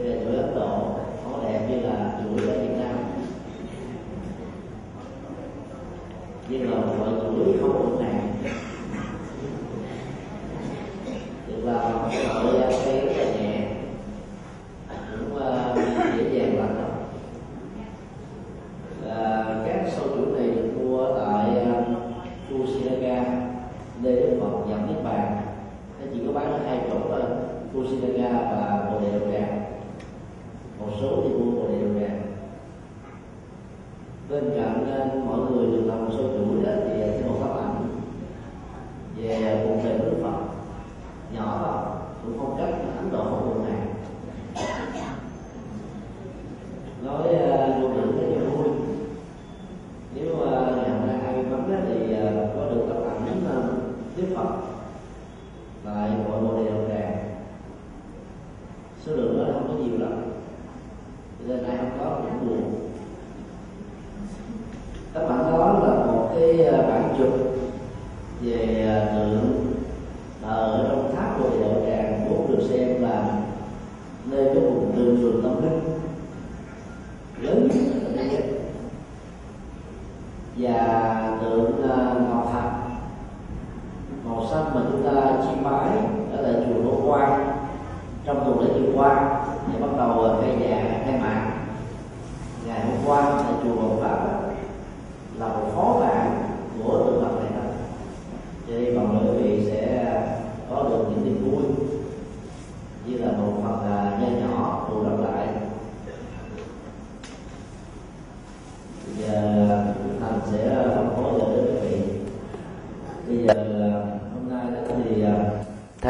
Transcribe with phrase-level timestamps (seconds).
[0.00, 2.96] như là chuỗi ấn độ không đẹp như là chuỗi ở việt nam.
[6.48, 8.14] Nhưng mà mọi chuỗi không được này.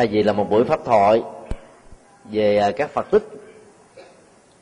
[0.01, 1.23] thay vì là một buổi pháp thoại
[2.25, 3.23] về à, các phật tích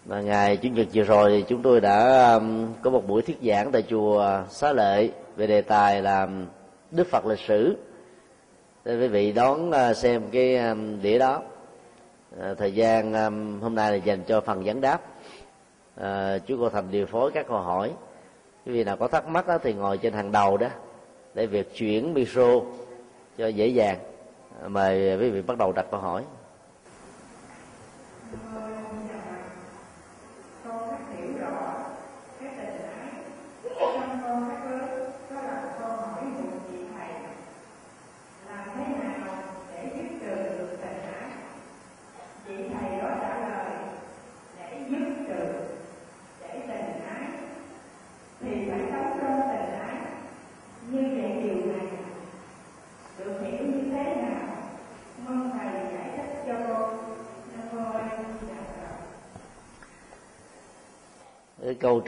[0.04, 2.40] và ngày chủ nhật vừa rồi thì chúng tôi đã
[2.82, 6.28] có một buổi thuyết giảng tại chùa xá lệ về đề tài là
[6.90, 7.76] đức phật lịch sử.
[8.84, 10.58] Để quý vị đón à, xem cái
[11.02, 11.42] đĩa đó.
[12.40, 13.12] À, thời gian
[13.60, 15.00] hôm nay là dành cho phần vấn đáp.
[16.46, 17.90] Chú cô thành điều phối các câu hỏi.
[18.66, 20.68] Quý vị nào có thắc mắc đó thì ngồi trên hàng đầu đó
[21.34, 22.60] để việc chuyển micro
[23.38, 23.98] cho dễ dàng
[24.66, 26.24] mời quý vị bắt đầu đặt câu hỏi.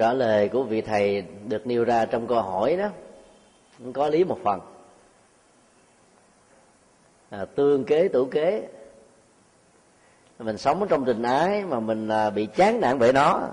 [0.01, 2.89] Trả lời của vị thầy được nêu ra trong câu hỏi đó
[3.93, 4.61] có lý một phần.
[7.31, 8.69] À, tương kế tử kế.
[10.39, 13.49] Mình sống trong tình ái mà mình à, bị chán nản bởi nó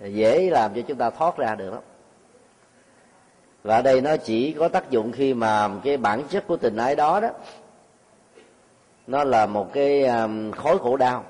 [0.00, 1.82] dễ làm cho chúng ta thoát ra được lắm.
[3.62, 6.76] Và ở đây nó chỉ có tác dụng khi mà cái bản chất của tình
[6.76, 7.28] ái đó đó
[9.06, 11.24] nó là một cái à, khối khổ đau.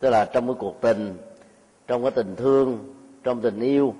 [0.00, 1.18] Tức là trong cái cuộc tình
[1.86, 2.92] trong cái tình thương
[3.22, 3.94] trong tình yêu.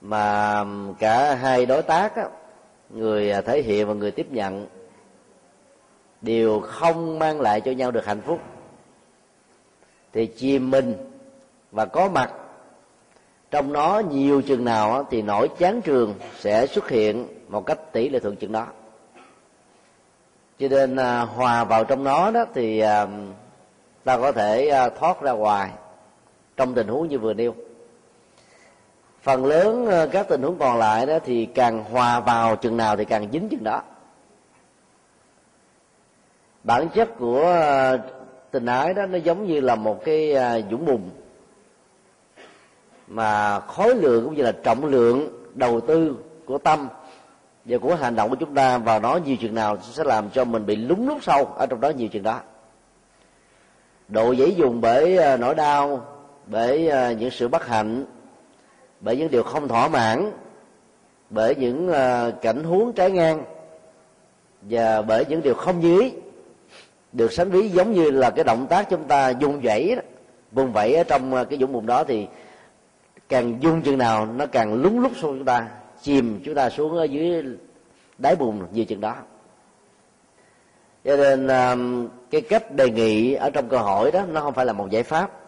[0.00, 0.64] Mà
[0.98, 2.24] cả hai đối tác á,
[2.90, 4.66] người à, thể hiện và người tiếp nhận
[6.20, 8.40] đều không mang lại cho nhau được hạnh phúc.
[10.12, 10.94] Thì chìm mình
[11.70, 12.32] và có mặt
[13.50, 18.08] trong nó nhiều chừng nào thì nỗi chán trường sẽ xuất hiện một cách tỷ
[18.08, 18.66] lệ thuận chừng đó.
[20.58, 23.06] Cho nên à, hòa vào trong nó đó thì à,
[24.04, 25.70] ta có thể à, thoát ra ngoài
[26.56, 27.54] trong tình huống như vừa nêu.
[29.22, 32.96] Phần lớn ờ, các tình huống còn lại đó thì càng hòa vào chừng nào
[32.96, 33.82] thì càng dính chừng đó.
[36.64, 37.98] Bản chất của ờ,
[38.50, 41.00] tình ái đó nó giống như là một cái ờ, dũng bùn.
[43.08, 46.16] Mà khối lượng cũng như là trọng lượng đầu tư
[46.46, 46.88] của tâm
[47.64, 50.44] và của hành động của chúng ta vào nó nhiều chừng nào sẽ làm cho
[50.44, 52.40] mình bị lúng lút sâu ở trong đó nhiều chừng đó.
[54.08, 56.11] Độ dễ dùng bởi nỗi đau
[56.46, 58.04] bởi à, những sự bất hạnh
[59.00, 60.30] bởi những điều không thỏa mãn
[61.30, 63.44] bởi những à, cảnh huống trái ngang
[64.62, 66.12] và bởi những điều không như ý.
[67.12, 70.02] Được sánh ví giống như là cái động tác chúng ta dùng vẫy đó,
[70.52, 72.26] vùng vẫy ở trong à, cái dũng bùn đó thì
[73.28, 75.68] càng dung chừng nào nó càng lúng lút xuống chúng ta
[76.02, 77.44] chìm chúng ta xuống ở dưới
[78.18, 79.14] đáy bùn như chừng đó.
[81.04, 81.48] Cho nên
[82.30, 85.02] cái cách đề nghị ở trong câu hỏi đó nó không phải là một giải
[85.02, 85.41] pháp.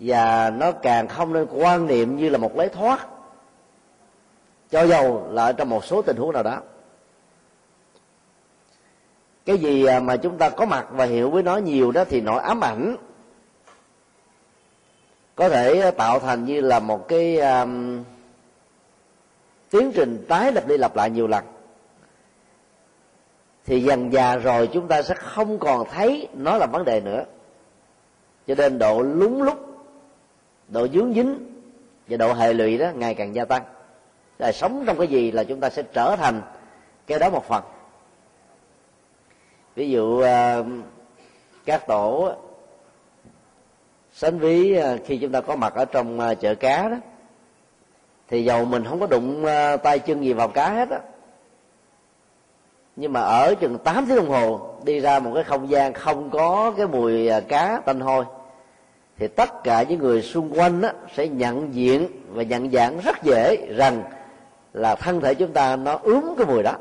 [0.00, 3.06] Và nó càng không nên quan niệm như là một lấy thoát.
[4.70, 6.60] Cho dầu là ở trong một số tình huống nào đó.
[9.44, 12.20] Cái gì à, mà chúng ta có mặt và hiểu với nó nhiều đó thì
[12.20, 12.96] nỗi ám ảnh.
[15.34, 18.04] Có thể tạo thành như là một cái um,
[19.70, 21.44] tiến trình tái lập đi lặp lại nhiều lần.
[23.66, 27.24] Thì dần già rồi chúng ta sẽ không còn thấy nó là vấn đề nữa.
[28.46, 29.69] Cho nên độ lúng lút
[30.70, 31.38] độ dướng dính
[32.08, 33.62] và độ hệ lụy đó ngày càng gia tăng.
[34.38, 36.42] Là sống trong cái gì là chúng ta sẽ trở thành
[37.06, 37.64] cái đó một phần.
[39.74, 40.64] Ví dụ ờ,
[41.64, 42.32] các tổ
[44.12, 46.96] sánh ví ờ, khi chúng ta có mặt ở trong ờ, chợ cá đó,
[48.28, 49.44] thì dầu mình không có đụng
[49.82, 50.98] tay chân gì vào cá hết á,
[52.96, 56.30] nhưng mà ở chừng 8 tiếng đồng hồ đi ra một cái không gian không
[56.30, 58.24] có cái mùi cá tanh hôi
[59.20, 63.22] thì tất cả những người xung quanh á, sẽ nhận diện và nhận dạng rất
[63.22, 64.02] dễ rằng
[64.72, 66.72] là thân thể chúng ta nó ướm cái mùi đó.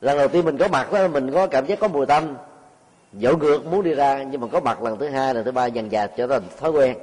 [0.00, 2.34] Lần đầu tiên mình có mặt đó mình có cảm giác có mùi tanh.
[3.12, 5.66] Dỗ ngược muốn đi ra nhưng mà có mặt lần thứ hai lần thứ ba
[5.66, 6.96] dần dà trở thành thói quen.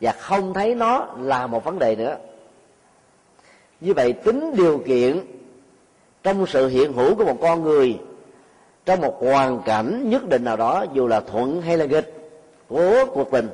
[0.00, 2.16] Và không thấy nó là một vấn đề nữa.
[3.80, 5.20] Như vậy tính điều kiện
[6.22, 7.98] trong sự hiện hữu của một con người
[8.86, 12.30] trong một hoàn cảnh nhất định nào đó, dù là thuận hay là nghịch
[12.68, 13.48] của cuộc tình,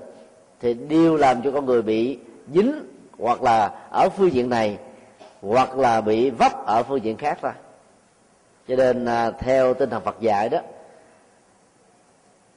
[0.60, 2.18] thì đều làm cho con người bị
[2.54, 2.84] dính
[3.18, 4.78] hoặc là ở phương diện này,
[5.42, 7.52] hoặc là bị vấp ở phương diện khác thôi
[8.68, 10.58] cho nên à, theo tinh thần Phật dạy đó,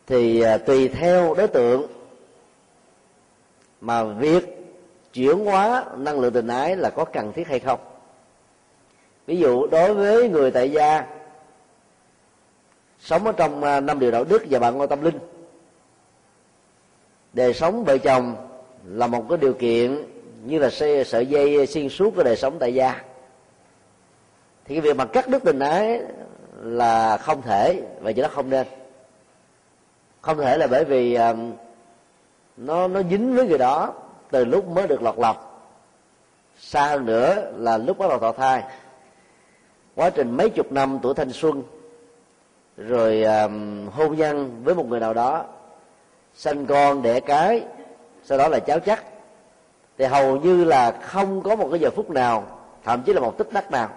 [0.08, 1.88] thì à, tùy theo đối tượng
[3.82, 4.44] mà việc
[5.14, 7.80] chuyển hóa năng lượng tình ái là có cần thiết hay không.
[9.28, 11.06] Ví dụ, đối với người tại gia
[13.00, 15.20] sống ở trong à, năm điều đạo đức và bạn ngôi tâm linh.
[17.34, 18.36] Đời sống vợ chồng
[18.86, 20.06] là một cái điều kiện
[20.46, 20.70] như là
[21.06, 23.02] sợi dây xuyên suốt của đời sống tại gia.
[24.66, 26.02] Thì cái việc mà cắt đứt tình ái
[26.62, 28.68] là không thể và chỉ nó không nên.
[30.22, 31.36] Không thể là bởi vì à,
[32.58, 33.94] nó nó dính với người đó
[34.32, 35.50] từ lúc mới được lọt lọc
[36.60, 38.64] xa hơn nữa là lúc bắt đầu thọ thai.
[39.96, 41.64] Quá trình mấy chục năm tuổi thanh xuân
[42.88, 45.46] rồi um, hôn nhân với một người nào đó
[46.36, 47.64] sanh con đẻ cái
[48.24, 49.04] sau đó là cháu chắc.
[49.98, 52.48] Thì hầu như là không có một cái giờ phút nào
[52.84, 53.90] thậm chí là một tích tắc nào.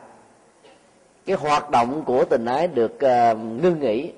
[1.27, 4.13] Cái hoạt động của tình ái được uh, ngưng nghỉ.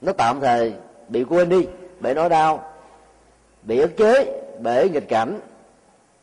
[0.00, 0.74] Nó tạm thời
[1.08, 1.66] bị quên đi
[2.00, 2.72] bởi nỗi đau
[3.62, 5.40] bị ức chế bởi nghịch cảnh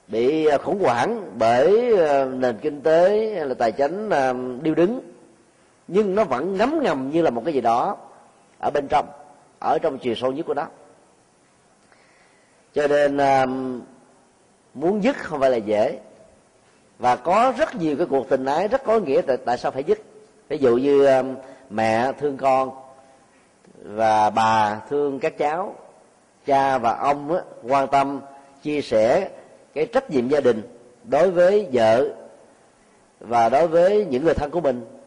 [0.08, 4.10] bị ờ, khủng hoảng bởi ờ, nền kinh tế hay là tài chính
[4.64, 5.11] điêu đứng
[5.94, 7.98] nhưng nó vẫn ngấm ngầm như là một cái gì đó
[8.60, 9.06] ở bên trong
[9.60, 10.66] ở trong chiều sâu nhất của nó.
[12.74, 13.82] Cho nên um,
[14.74, 16.00] muốn dứt không phải là dễ.
[17.00, 19.84] Và có rất nhiều cái cuộc tình ái rất có nghĩa tại, tại sao phải
[19.84, 20.02] dứt?
[20.50, 21.36] Ví dụ như um,
[21.70, 22.72] mẹ thương con
[23.84, 25.76] và bà thương các cháu
[26.46, 28.22] cha và ông á, quan tâm
[28.64, 29.30] chia sẻ
[29.74, 30.62] cái trách nhiệm gia đình
[31.04, 32.10] đối với vợ
[33.20, 35.01] và đối với những người thân của mình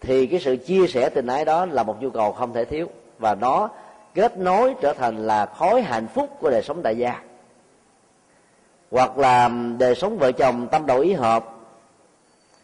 [0.00, 2.86] thì cái sự chia sẻ tình ái đó là một nhu cầu không thể thiếu.
[3.18, 3.68] Và nó
[4.14, 7.22] kết nối trở thành là khối hạnh phúc của đời sống đại gia.
[8.90, 11.44] Hoặc là đời sống vợ chồng tâm đầu ý hợp.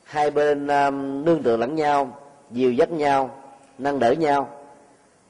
[0.04, 2.18] Hai bên um, nương tựa lẫn nhau
[2.50, 3.30] dìu dắt nhau
[3.78, 4.48] nâng đỡ nhau.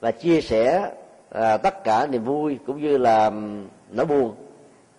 [0.00, 0.90] Và chia sẻ
[1.30, 4.34] à, tất cả niềm vui cũng như là um, nỗi buồn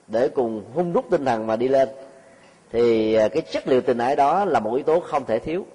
[0.07, 1.89] để cùng hung đúc tinh thần mà đi lên.
[2.71, 5.65] Thì à, cái chất liệu tình ái đó là một yếu tố không thể thiếu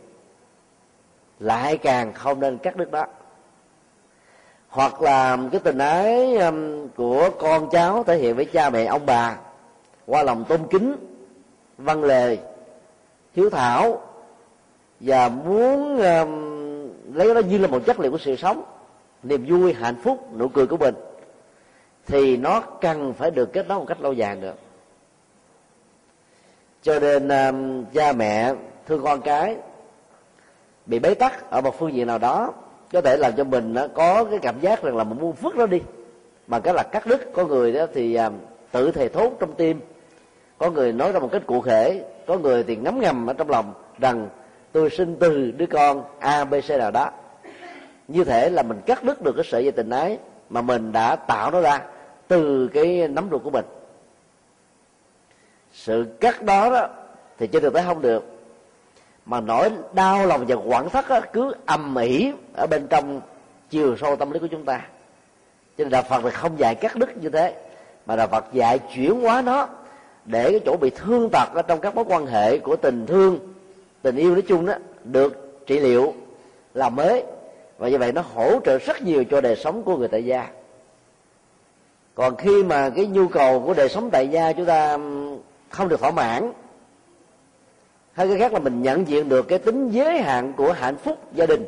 [1.40, 3.06] lại càng không nên cắt đứt đó.
[4.68, 9.06] Hoặc là cái tình ái um, của con cháu thể hiện với cha mẹ ông
[9.06, 9.36] bà
[10.06, 10.96] qua lòng tôn kính
[11.78, 12.38] văn lề
[13.34, 14.02] hiếu thảo
[15.00, 18.62] và muốn um, lấy nó như là một chất liệu của sự sống
[19.22, 20.94] niềm vui hạnh phúc nụ cười của mình
[22.06, 24.54] thì nó cần phải được kết nối một cách lâu dài được.
[26.82, 28.54] Cho nên um, cha mẹ
[28.86, 29.56] thương con cái
[30.90, 32.52] bị bế tắc ở một phương diện nào đó,
[32.92, 35.56] có thể làm cho mình nó có cái cảm giác rằng là mình muốn phước
[35.56, 35.80] nó đi.
[36.46, 38.30] Mà cái là cắt đứt, có người đó thì à,
[38.72, 39.80] tự thề thốt trong tim.
[40.58, 43.50] Có người nói ra một cách cụ thể, có người thì ngấm ngầm ở trong
[43.50, 44.28] lòng rằng,
[44.72, 47.10] tôi sinh từ đứa con a, b, c nào đó.
[48.08, 50.18] Như thể là mình cắt đứt được cái sợi dây tình ái
[50.50, 51.80] mà mình đã tạo nó ra
[52.28, 53.64] từ cái nắm ruột của mình.
[55.72, 56.88] Sự cắt đó đó
[57.38, 58.39] thì trên thực tế không được
[59.30, 63.20] mà nỗi đau lòng và quặn thắt cứ ầm ĩ ở bên trong
[63.70, 64.80] chiều sâu tâm lý của chúng ta.
[65.78, 67.54] Cho nên đạo phật thì không dạy cắt đứt như thế,
[68.06, 69.68] mà đạo phật dạy chuyển hóa nó
[70.24, 73.38] để cái chỗ bị thương tật ở trong các mối quan hệ của tình thương,
[74.02, 76.14] tình yêu nói chung đó, được trị liệu
[76.74, 77.24] làm mới.
[77.78, 80.46] Và như vậy nó hỗ trợ rất nhiều cho đời sống của người tại gia.
[82.14, 84.98] Còn khi mà cái nhu cầu của đời sống tại gia chúng ta
[85.68, 86.52] không được thỏa mãn
[88.20, 91.18] hay cái khác là mình nhận diện được cái tính giới hạn của hạnh phúc
[91.34, 91.64] gia đình.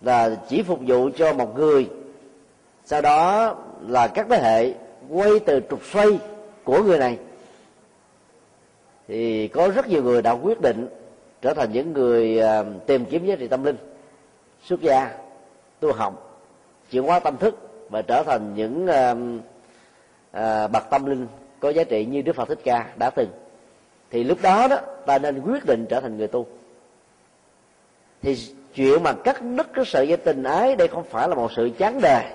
[0.00, 1.88] Là chỉ phục vụ cho một người.
[2.84, 3.54] Sau đó
[3.88, 4.74] là các thế hệ
[5.08, 6.18] quay từ trục xoay
[6.64, 7.18] của người này.
[9.08, 10.88] Thì có rất nhiều người đã quyết định
[11.42, 13.76] trở thành những người à, tìm kiếm giá trị tâm linh
[14.64, 15.10] xuất gia
[15.80, 16.42] tu học
[16.90, 19.18] chuyển hóa tâm thức và trở thành những uh,
[20.40, 21.26] uh, bậc tâm linh
[21.60, 23.28] có giá trị như đức phật thích ca đã từng
[24.10, 26.46] thì lúc đó đó ta nên quyết định trở thành người tu.
[28.22, 28.36] Thì
[28.74, 31.70] chuyện mà cắt đứt cái sợi dây tình ái đây không phải là một sự
[31.78, 32.32] chán đề.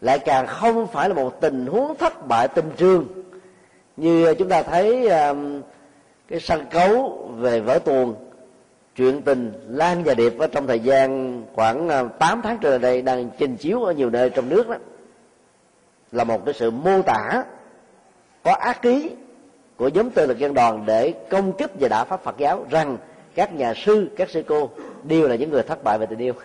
[0.00, 3.06] Lại càng không phải là một tình huống thất bại tình trường
[3.96, 5.62] như chúng ta thấy um,
[6.28, 8.14] cái sân cấu về vở tuồng
[8.96, 12.78] chuyện tình lan và điệp ở trong thời gian khoảng à, 8 tháng trở lại
[12.78, 14.76] đây đang trình chiếu ở nhiều nơi trong nước đó
[16.12, 17.44] là một cái sự mô tả
[18.44, 19.10] có ác ký
[19.80, 22.96] của nhóm tư lực dân đoàn để công kích về đạo pháp Phật giáo rằng
[23.34, 24.70] các nhà sư các sư cô
[25.02, 26.32] đều là những người thất bại về tình yêu.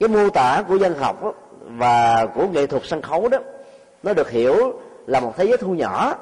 [0.00, 3.38] Cái mô tả của dân học đó, và của nghệ thuật sân khấu đó
[4.02, 6.14] nó được hiểu là một thế giới thu nhỏ.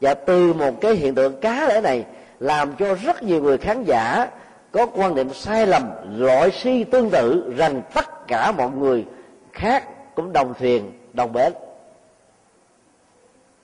[0.00, 2.04] Và từ một cái hiện tượng cá lẽ này
[2.40, 4.28] làm cho rất nhiều người khán giả
[4.72, 9.04] có quan niệm sai lầm loại suy tương tự rằng tất cả mọi người
[9.52, 11.52] khác cũng đồng thuyền đồng bến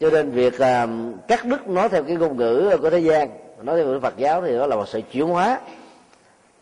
[0.00, 0.88] cho nên việc uh,
[1.28, 3.28] cắt đứt nói theo cái ngôn ngữ của thế gian
[3.62, 5.60] nói theo ngữ Phật giáo thì đó là một sự chuyển hóa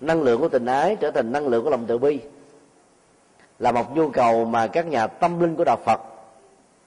[0.01, 2.21] năng lượng của tình ái trở thành năng lượng của lòng từ bi
[3.59, 6.01] là một nhu cầu mà các nhà tâm linh của đạo Phật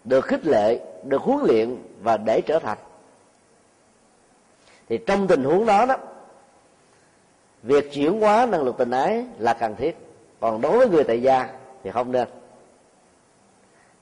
[0.03, 2.77] được khích lệ, được huấn luyện và để trở thành.
[4.89, 5.95] Thì trong tình huống đó đó,
[7.63, 9.97] việc chuyển hóa năng lực tình ái là cần thiết.
[10.39, 11.49] Còn đối với người tại gia
[11.83, 12.27] thì không nên.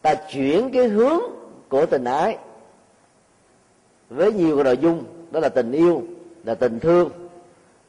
[0.01, 1.21] Ta chuyển cái hướng
[1.69, 2.37] của tình ái.
[4.09, 6.03] Với nhiều nội dung, đó là tình yêu,
[6.43, 7.09] là tình thương,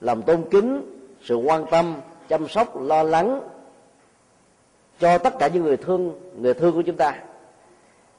[0.00, 0.82] lòng tôn kính,
[1.25, 1.94] sự quan tâm,
[2.28, 3.40] chăm sóc, lo lắng
[5.00, 7.23] cho tất cả những người thương người thương của chúng ta,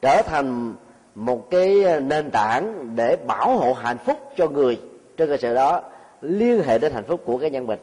[0.01, 0.73] trở thành
[1.15, 4.79] một cái nền tảng để bảo hộ hạnh phúc cho người
[5.17, 5.81] trên cơ sở đó,
[6.21, 7.79] liên hệ đến hạnh phúc của cái nhân mình.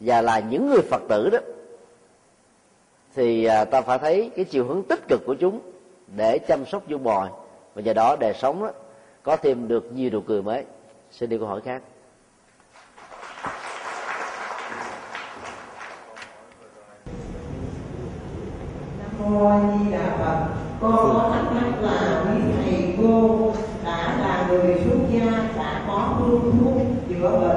[0.00, 1.38] Và là những người phật tử đó,
[3.14, 5.60] thì à, ta phải thấy cái chiều hướng tích cực của chúng
[6.16, 7.28] để chăm sóc dung bồi
[7.74, 8.70] và nhờ đó đời sống đó,
[9.22, 10.64] có thêm được nhiều nụ cười mới.
[11.10, 11.82] Xin đi câu hỏi khác.
[19.18, 20.46] Mô di đà phật.
[20.80, 23.52] Con có thắc mắc là quý thầy cô
[23.84, 25.24] đã là người xuất gia
[25.56, 27.51] đã có hương thuốc giữa đời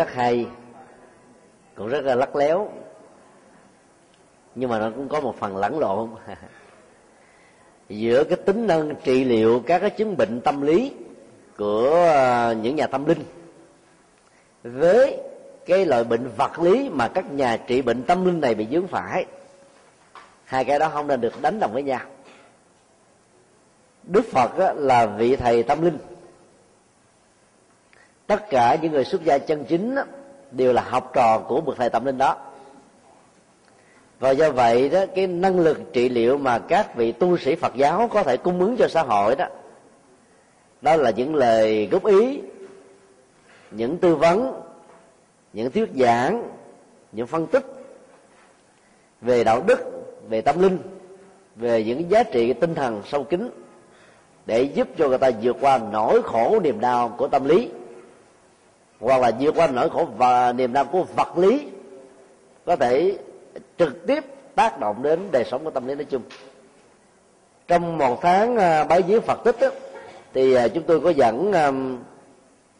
[0.00, 0.46] rất hay
[1.74, 2.68] cũng rất là lắc léo.
[4.54, 6.10] Nhưng mà nó cũng có một phần lẫn lộn.
[7.88, 10.92] Giữa cái tính năng trị liệu các cái chứng bệnh tâm lý
[11.56, 13.24] của à, những nhà tâm linh
[14.62, 15.20] với
[15.66, 18.86] cái loại bệnh vật lý mà các nhà trị bệnh tâm linh này bị dướng
[18.86, 19.26] phải,
[20.44, 22.00] hai cái đó không nên được đánh đồng với nhau.
[24.02, 25.98] Đức phật là vị thầy tâm linh
[28.30, 29.96] tất cả những người xuất gia chân chính
[30.50, 32.36] đều là học trò của bậc thầy tâm linh đó.
[34.18, 37.76] Và do vậy đó, cái năng lực trị liệu mà các vị tu sĩ Phật
[37.76, 39.46] giáo có thể cung ứng cho xã hội đó
[40.82, 42.40] đó là những lời góp ý,
[43.70, 44.60] những tư vấn,
[45.52, 46.48] những thuyết giảng,
[47.12, 47.64] những phân tích
[49.20, 49.78] về đạo đức,
[50.28, 50.78] về tâm linh,
[51.56, 53.50] về những giá trị tinh thần sâu kín
[54.46, 57.68] để giúp cho người ta vượt qua nỗi khổ niềm đau của tâm lý
[59.00, 61.66] hoặc là vượt qua nỗi khổ và niềm đau của vật lý
[62.66, 63.18] có thể
[63.78, 66.22] trực tiếp tác động đến đời sống của tâm lý nói chung.
[67.68, 69.68] Trong một tháng à, bái viếng phật tích đó,
[70.34, 71.70] thì à, chúng tôi có dẫn à,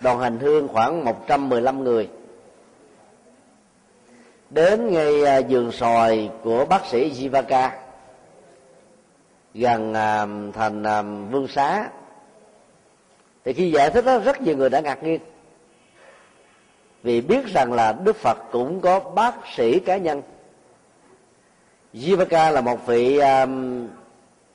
[0.01, 2.09] đoàn hành hương khoảng 115 người.
[4.51, 7.71] Đến ngay giường sòi của bác sĩ Jivaka
[9.55, 9.95] gần
[10.53, 10.83] thành
[11.31, 11.89] vương xá.
[13.45, 15.21] Thì khi giải thích đó rất nhiều người đã ngạc nhiên
[17.03, 20.23] vì biết rằng là đức phật cũng có bác sĩ cá nhân.
[21.95, 23.89] Jivaka là một vị um,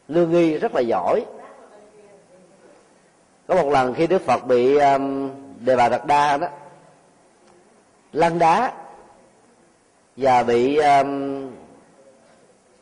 [0.08, 1.26] lương nghi rất là giỏi.
[3.48, 6.48] Có một lần khi đức phật bị um, đề bà đạt đa đó
[8.14, 8.74] lăn đá
[10.18, 11.52] và bị um,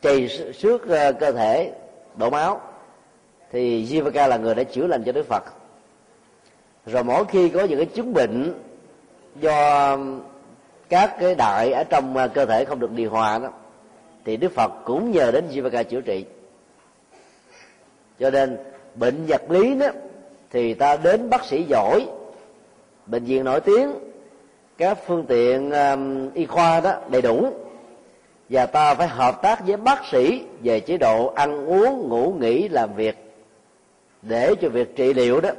[0.02, 1.72] chày xước uh, cơ thể
[2.16, 2.60] đổ máu
[3.52, 5.44] thì Jivaka là người đã chữa lành cho Đức Phật.
[6.86, 8.54] Rồi mỗi khi có những cái chứng bệnh
[9.40, 10.20] do um,
[10.88, 13.48] các cái đại ở trong uh, cơ thể không được điều hòa đó
[14.24, 16.24] thì đức phật cũng nhờ đến jivaka chữa trị.
[18.20, 18.56] Cho nên
[18.94, 19.86] bệnh vật lý đó
[20.50, 22.06] thì ta đến bác sĩ giỏi
[23.06, 23.92] bệnh viện nổi tiếng
[24.78, 27.52] các phương tiện um, y khoa đó đầy đủ
[28.48, 32.68] và ta phải hợp tác với bác sĩ về chế độ ăn uống ngủ nghỉ
[32.68, 33.16] làm việc
[34.22, 35.50] để cho việc trị liệu đó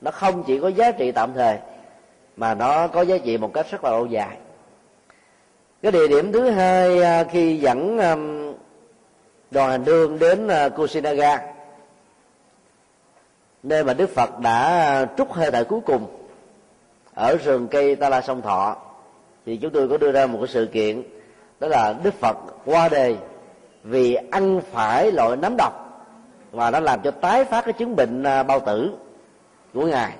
[0.00, 1.58] nó không chỉ có giá trị tạm thời
[2.36, 4.36] mà nó có giá trị một cách rất là lâu dài.
[5.82, 7.96] Cái địa điểm thứ hai à, khi dẫn
[9.50, 11.40] đoàn hành hương đến à, Kusinaga
[13.62, 16.06] nơi mà Đức Phật đã à, trút hơi thở cuối cùng
[17.14, 18.76] ở rừng cây Ta La Sông Thọ,
[19.46, 21.02] thì chúng tôi có đưa ra một cái sự kiện,
[21.60, 23.16] đó là Đức Phật qua đời
[23.84, 25.72] vì ăn phải loại nấm độc,
[26.52, 28.90] và nó làm cho tái phát cái chứng bệnh bao tử
[29.74, 30.12] của ngài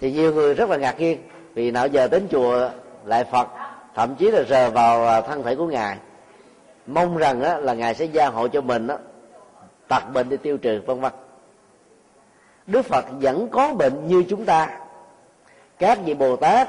[0.00, 1.18] thì nhiều người rất là ngạc nhiên
[1.54, 2.70] vì nào giờ đến chùa
[3.04, 3.48] lại phật,
[3.94, 5.96] thậm chí là rờ vào à, thân thể của ngài.
[6.86, 8.96] Mong rằng đó là ngài sẽ gia hộ cho mình đó
[9.88, 11.12] tật bệnh để tiêu trừ, vân vân.
[12.66, 14.78] Đức phật vẫn có bệnh như chúng ta.
[15.78, 16.68] Các vị bồ tát,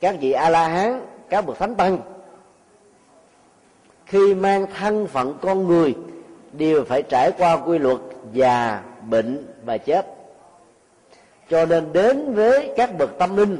[0.00, 1.98] các vị a la hán các bậc thánh tăng,
[4.06, 5.94] khi mang thân phận con người,
[6.52, 7.98] đều phải trải qua quy luật
[8.32, 10.17] già bệnh và chết
[11.50, 13.58] cho nên đến với các bậc tâm linh,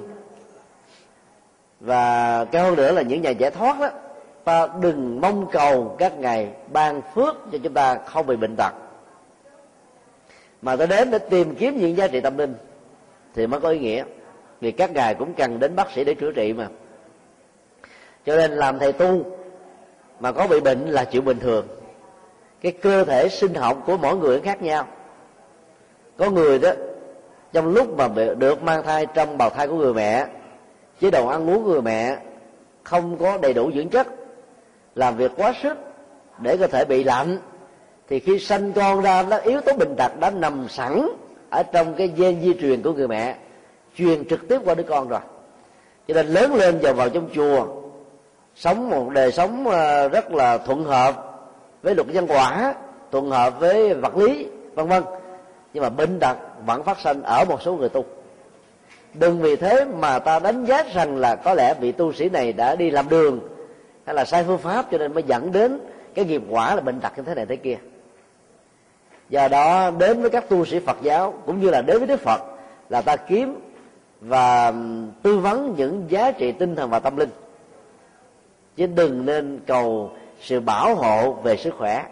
[1.81, 3.91] và cao hơn nữa là những nhà giải thoát đó,
[4.45, 8.73] ta đừng mong cầu các ngài ban phước cho chúng ta không bị bệnh tật.
[10.63, 12.55] Mà ta đến để tìm kiếm những giá trị tâm linh
[13.35, 14.05] thì mới có ý nghĩa.
[14.61, 16.69] Vì các ngài cũng cần đến bác sĩ để chữa trị mà.
[18.27, 19.25] Cho nên làm thầy tu
[20.21, 21.67] mà có bị bệnh là chuyện bình thường.
[22.61, 24.87] Cái cơ thể sinh học của mỗi người khác nhau.
[26.17, 26.71] Có người đó
[27.53, 28.09] trong lúc mà
[28.39, 30.27] được mang thai trong bào thai của người mẹ,
[31.01, 32.17] chế độ ăn uống của người mẹ
[32.83, 34.07] không có đầy đủ dưỡng chất,
[34.95, 35.79] làm việc quá sức
[36.39, 37.39] để cơ thể bị lạnh,
[38.09, 41.09] thì khi sanh con ra nó yếu tố bệnh tật đã nằm sẵn
[41.51, 43.37] ở trong cái gen di truyền của người mẹ,
[43.97, 45.21] truyền trực tiếp qua đứa con rồi.
[46.09, 47.67] Cho nên lớn lên vào vào trong chùa,
[48.55, 51.15] sống một đời sống ờ, rất là thuận hợp
[51.83, 52.75] với luật nhân quả,
[53.11, 55.03] thuận hợp với vật lý, vân vân.
[55.73, 58.05] Nhưng mà bệnh tật vẫn phát sinh ở một số người tu.
[59.15, 62.53] Đừng vì thế mà ta đánh giá rằng là có lẽ vị tu sĩ này
[62.53, 63.41] đã đi làm đường,
[64.05, 65.81] hay là sai phương pháp cho nên mới dẫn đến
[66.15, 67.77] cái nghiệp quả là bệnh tật như thế này thế kia.
[69.29, 72.21] Do đó, đến với các tu sĩ phật giáo, cũng như là đến với đức
[72.21, 72.43] phật,
[72.89, 73.61] là ta kiếm
[74.21, 74.73] và
[75.23, 77.31] tư vấn những giá trị tinh thần và tâm linh.
[78.77, 82.05] Chứ đừng nên cầu sự bảo hộ về sức khỏe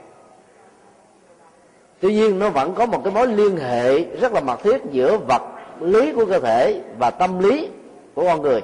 [2.00, 5.16] tuy nhiên nó vẫn có một cái mối liên hệ rất là mật thiết giữa
[5.16, 5.42] vật
[5.80, 7.68] lý của cơ thể và tâm lý
[8.14, 8.61] của con người.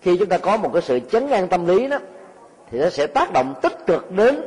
[0.00, 1.98] Khi chúng ta có một cái sự chấn an tâm lý đó,
[2.70, 4.40] thì nó sẽ tác động tích cực đến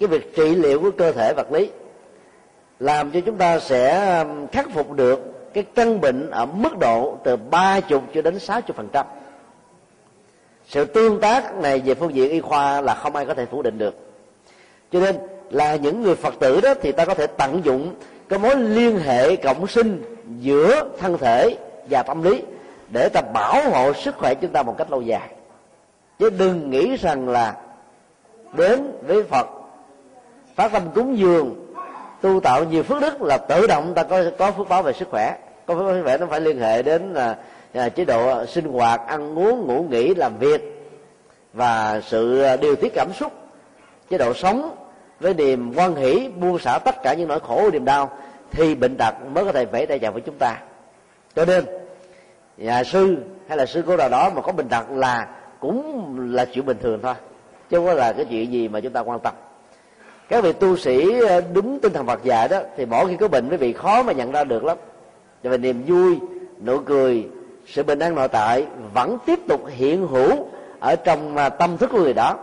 [0.00, 1.70] cái việc trị liệu của cơ thể vật lý,
[2.80, 5.20] làm cho chúng ta sẽ khắc phục được
[5.54, 9.06] cái căn bệnh ở mức độ từ ba chục cho đến sáu chục phần trăm.
[10.66, 13.62] Sự tương tác này về phương diện y khoa là không ai có thể phủ
[13.62, 13.94] định được.
[14.92, 15.16] Cho nên
[15.54, 17.94] là những người phật tử đó thì ta có thể tận dụng
[18.28, 20.02] cái mối liên hệ cộng sinh
[20.40, 21.56] giữa thân thể
[21.90, 22.42] và tâm lý
[22.90, 25.28] để ta bảo hộ sức khỏe chúng ta một cách lâu dài.
[26.18, 27.56] Chứ đừng nghĩ rằng là
[28.56, 29.46] đến với phật
[30.54, 31.66] phát tâm cúng dường
[32.20, 35.08] tu tạo nhiều phước đức là tự động ta có có phước báo về sức
[35.10, 35.36] khỏe.
[35.66, 37.36] Có phước báo sức khỏe nó phải liên hệ đến là,
[37.72, 40.90] là chế độ sinh hoạt ăn uống ngủ nghỉ làm việc
[41.52, 43.32] và sự à, điều tiết cảm xúc
[44.10, 44.83] chế độ sống
[45.20, 48.10] với niềm quan hỷ, buông xả tất cả những nỗi khổ, niềm đau,
[48.50, 50.56] thì bệnh tật mới có thể vẫy tay chào với chúng ta.
[51.36, 51.64] Cho nên,
[52.56, 53.16] nhà sư
[53.48, 55.28] hay là sư cô nào đó mà có bệnh tật là
[55.60, 57.14] cũng là chuyện bình thường thôi,
[57.70, 59.34] chứ không có là cái chuyện gì mà chúng ta quan tâm.
[60.28, 63.28] Các vị tu sĩ ờ, đúng tinh thần Phật dạy đó, thì mỗi khi có
[63.28, 64.76] bệnh, quý vị khó mà nhận ra được lắm.
[65.42, 66.18] Cho về niềm vui,
[66.64, 67.26] nụ cười,
[67.66, 70.46] sự bình an nội tại vẫn tiếp tục hiện hữu
[70.80, 72.36] ở trong à, tâm thức của người đó.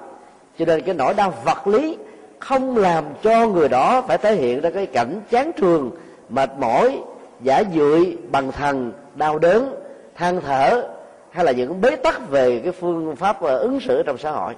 [0.60, 1.98] Cho nên cái nỗi đau vật lý
[2.42, 5.92] không làm cho người đó phải thể hiện ra cái cảnh chán trường
[6.30, 7.00] mệt mỏi,
[7.42, 9.76] giả dưỡi bằng thần đau đớn,
[10.16, 10.90] than thở,
[11.32, 14.56] hay là những bế tắc về cái phương pháp ờ, ứng xử trong xã hội.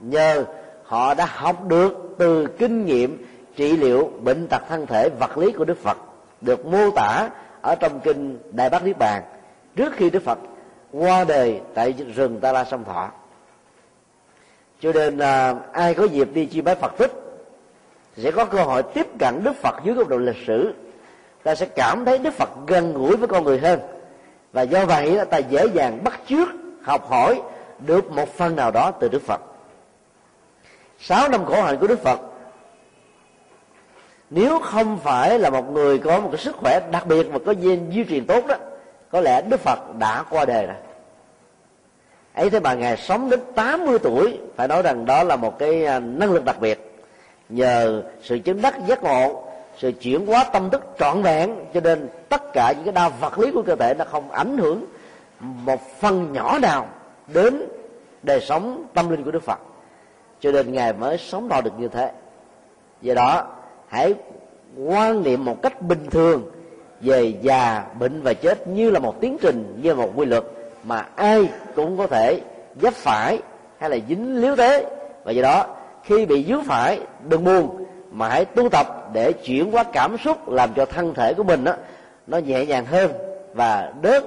[0.00, 0.44] Nhờ
[0.84, 5.52] họ đã học được từ kinh nghiệm, trị liệu bệnh tật thân thể vật lý
[5.52, 5.98] của đức phật,
[6.40, 7.30] được mô tả
[7.62, 9.22] ở trong kinh đại bác niết bàn.
[9.76, 10.38] Trước khi đức phật
[10.92, 13.10] qua đời tại rừng ta la sông thọ
[14.84, 17.12] cho nên là ai có dịp đi chi bái phật tích
[18.16, 20.74] sẽ có cơ hội tiếp cận đức phật dưới góc độ lịch sử.
[21.42, 23.80] Ta sẽ cảm thấy đức phật gần gũi với con người hơn.
[24.52, 26.48] Và do vậy là ta dễ dàng bắt chước,
[26.82, 27.42] học hỏi
[27.86, 29.40] được một phần nào đó từ đức phật.
[31.00, 32.20] Sáu năm khổ hạnh của đức phật.
[34.30, 37.52] Nếu không phải là một người có một cái sức khỏe đặc biệt và có
[37.52, 38.54] duyên di truyền tốt đó,
[39.10, 40.76] có lẽ đức phật đã qua đời rồi
[42.34, 45.84] ấy thế mà ngài sống đến 80 tuổi, phải nói rằng đó là một cái
[45.84, 46.94] à, năng lực đặc biệt.
[47.48, 49.42] Nhờ sự chứng đắc giác ngộ,
[49.78, 53.38] sự chuyển hóa tâm thức trọn vẹn, cho nên tất cả những cái đau vật
[53.38, 54.84] lý của cơ thể nó không ảnh hưởng
[55.40, 56.86] một phần nhỏ nào
[57.26, 57.62] đến
[58.22, 59.58] đời sống tâm linh của đức phật.
[60.40, 62.12] Cho nên ngài mới sống thọ được như thế.
[63.02, 63.46] Do đó,
[63.88, 64.14] hãy
[64.86, 66.50] quan niệm một cách bình thường
[67.00, 70.44] về già, bệnh và chết như là một tiến trình, như là một quy luật
[70.84, 72.40] mà ai cũng có thể
[72.82, 73.38] dấp phải
[73.78, 74.86] hay là dính liếu thế
[75.24, 75.66] và do đó
[76.02, 80.48] khi bị dướng phải đừng buồn mà hãy tu tập để chuyển hóa cảm xúc
[80.48, 81.72] làm cho thân thể của mình đó,
[82.26, 83.12] nó nhẹ nhàng hơn.
[83.54, 84.24] Và đớt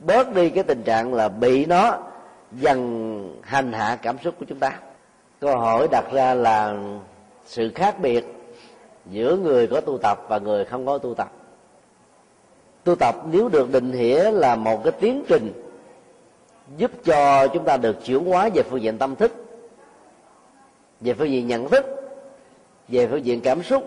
[0.00, 1.98] bớt đi cái tình trạng là bị nó
[2.52, 4.72] dần hành hạ cảm xúc của chúng ta.
[5.40, 6.74] Câu hỏi đặt ra là
[7.44, 8.24] sự khác biệt
[9.06, 11.32] giữa người có tu tập và người không có tu tập.
[12.84, 15.67] Tu tập nếu được định nghĩa là một cái tiến trình
[16.76, 19.32] giúp cho chúng ta được chuyển hóa về phương diện tâm thức,
[21.00, 21.86] về phương diện nhận thức,
[22.88, 23.84] về phương diện cảm xúc,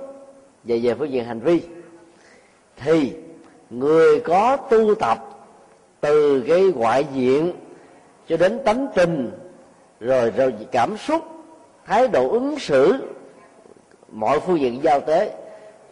[0.63, 1.62] và về phương diện hành vi.
[2.78, 3.13] Thì
[3.70, 5.17] người có tu tập
[6.02, 7.54] từ cái ngoại diện
[8.28, 9.32] cho đến tánh tình,
[10.00, 11.22] rồi rồi cảm xúc,
[11.86, 12.96] thái độ ứng xử,
[14.12, 15.36] mọi phương diện giao tế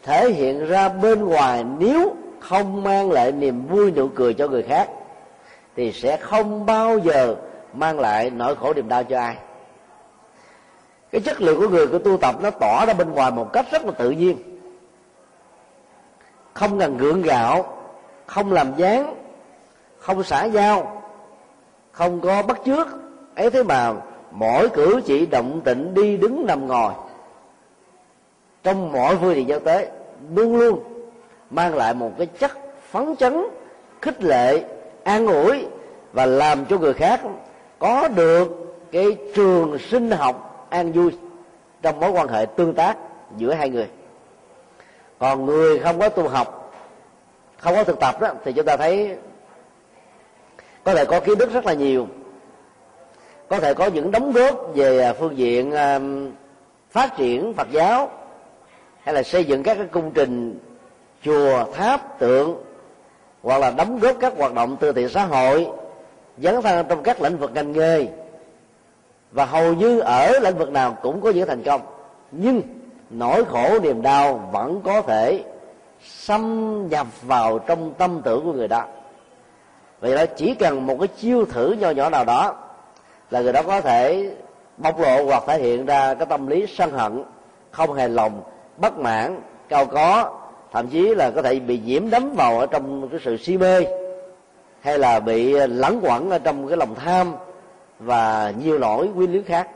[0.04, 4.64] thể hiện ra bên ngoài nếu không mang lại niềm vui nụ cười cho người
[4.64, 4.90] khác
[5.80, 7.36] thì sẽ không bao giờ
[7.74, 9.36] mang lại nỗi khổ niềm đau cho ai.
[11.12, 13.66] Cái chất lượng của người của tu tập nó tỏ ra bên ngoài một cách
[13.72, 14.60] rất là tự nhiên.
[16.54, 17.78] Không cần gượng gạo,
[18.26, 19.16] không làm dáng,
[19.98, 21.02] không xả dao,
[21.92, 22.88] không có bắt chước.
[23.36, 23.94] Ấy thế mà
[24.32, 26.94] mỗi cử chỉ động tịnh đi đứng nằm ngồi.
[28.64, 29.92] Trong mọi phương tiện giao tế
[30.36, 30.84] luôn luôn
[31.50, 32.52] mang lại một cái chất
[32.92, 33.44] phấn chấn,
[34.02, 34.64] khích lệ
[35.10, 35.66] an ủi
[36.14, 37.22] và làm cho người khác
[37.80, 38.48] có được
[38.92, 41.12] cái trường sinh học an vui
[41.82, 42.98] trong mối quan hệ tương tác
[43.38, 43.88] giữa hai người.
[45.20, 46.74] Còn người không có tu học,
[47.58, 49.18] không có thực tập đó, thì chúng ta thấy
[50.84, 52.08] có thể có kiến thức rất là nhiều.
[53.48, 56.32] Có thể có những đóng góp về phương diện um,
[56.92, 58.12] phát triển phật giáo
[59.04, 60.60] hay là xây dựng các cái công trình
[61.24, 62.69] chùa, tháp, tượng
[63.44, 65.68] hoặc là đóng góp các hoạt động từ thiện xã hội,
[66.38, 68.08] dấn thân trong các lĩnh vực ngành nghề.
[69.32, 71.82] Và hầu như ở lĩnh vực nào cũng có những thành công.
[72.32, 72.62] Nhưng
[73.10, 75.44] nỗi khổ niềm đau vẫn có thể
[76.04, 78.84] xâm nhập vào trong tâm tưởng của người đó.
[80.00, 82.56] Vậy đó chỉ cần một cái chiêu thử nho nhỏ nào đó
[83.32, 84.32] là người đó có thể
[84.78, 87.24] bộc lộ hoặc thể hiện ra cái tâm lý sân hận,
[87.72, 88.42] không hài lòng
[88.78, 90.39] bất mãn, cao có
[90.72, 93.86] thậm chí là có thể bị nhiễm đấm vào ở trong cái sự si mê,
[94.82, 97.34] hay là bị lẫn quẩn ở trong cái lòng tham
[98.00, 99.70] và nhiều lỗi nguyên lý khác.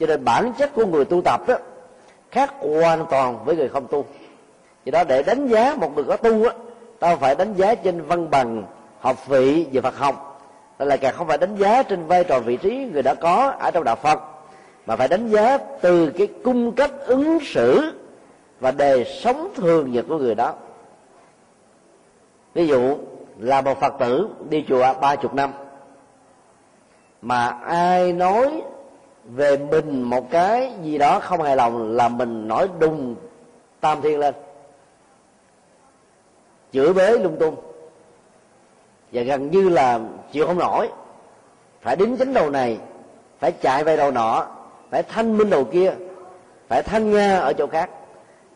[0.00, 1.54] Cho nên bản chất của người tu tập đó
[2.30, 4.04] khác hoàn toàn với người không tu.
[4.84, 6.54] Vì đó để đánh giá một người có tu á,
[6.98, 8.64] ta phải đánh giá trên văn bằng,
[9.00, 10.40] học vị về Phật học.
[10.78, 13.54] Đó là càng không phải đánh giá trên vai trò vị trí người đã có
[13.58, 14.20] ở trong đạo Phật,
[14.86, 17.92] mà phải đánh giá từ cái cung cách ứng xử
[18.64, 20.54] và đời sống thường nhật của người đó.
[22.54, 22.96] Ví dụ,
[23.38, 25.52] là một phật tử đi chùa ba chục năm,
[27.22, 28.62] mà ai nói
[29.24, 33.14] về mình một cái gì đó không hài lòng là mình nói đùng
[33.80, 34.34] tam thiên lên,
[36.72, 37.56] chửi bế lung tung.
[39.12, 40.00] Và gần như là
[40.32, 40.88] chịu không nổi.
[41.80, 42.78] Phải đính chính đầu này,
[43.38, 44.46] phải chạy về đầu nọ,
[44.90, 45.94] phải thanh minh đầu kia,
[46.68, 47.90] phải thanh nga ở chỗ khác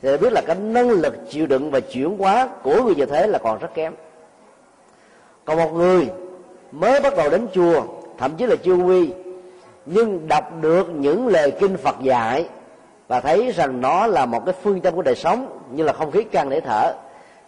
[0.02, 3.26] thì biết là cái năng lực chịu đựng và chuyển hóa của người như thế
[3.26, 3.94] là còn rất kém.
[5.44, 6.08] Còn một người
[6.72, 7.82] mới bắt đầu đến chùa,
[8.18, 9.10] thậm chí là chưa quy,
[9.86, 12.48] nhưng đọc được những lời kinh phật dạy
[13.08, 16.10] và thấy rằng nó là một cái phương châm của đời sống, như là không
[16.10, 16.94] khí căng để thở,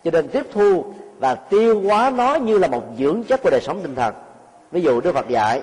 [0.04, 0.84] cho nên tiếp thu
[1.18, 4.14] và tiêu hóa nó như là một dưỡng chất của đời sống tinh thần.
[4.70, 5.62] Ví dụ đức phật dạy,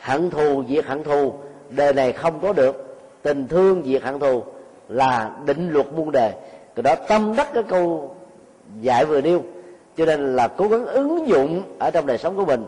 [0.00, 1.32] hận thù diệt hận thù,
[1.70, 4.42] đời này không có được, tình thương diệt hận thù
[4.88, 6.32] là định luật muôn đề.
[6.74, 8.14] Cái đó tâm đắc cái câu
[8.80, 9.42] dạy vừa nêu.
[9.96, 12.64] Cho nên là cố gắng ứng dụng ở trong đời sống của mình.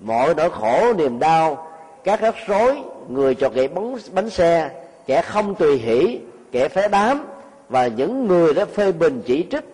[0.00, 1.66] Mọi nỗi khổ niềm đau
[2.04, 4.70] các rắc rối người cho kẻ bánh, bánh xe
[5.06, 6.20] kẻ không tùy hỷ
[6.52, 7.26] kẻ phế đám
[7.68, 9.64] và những người đã phê bình chỉ trích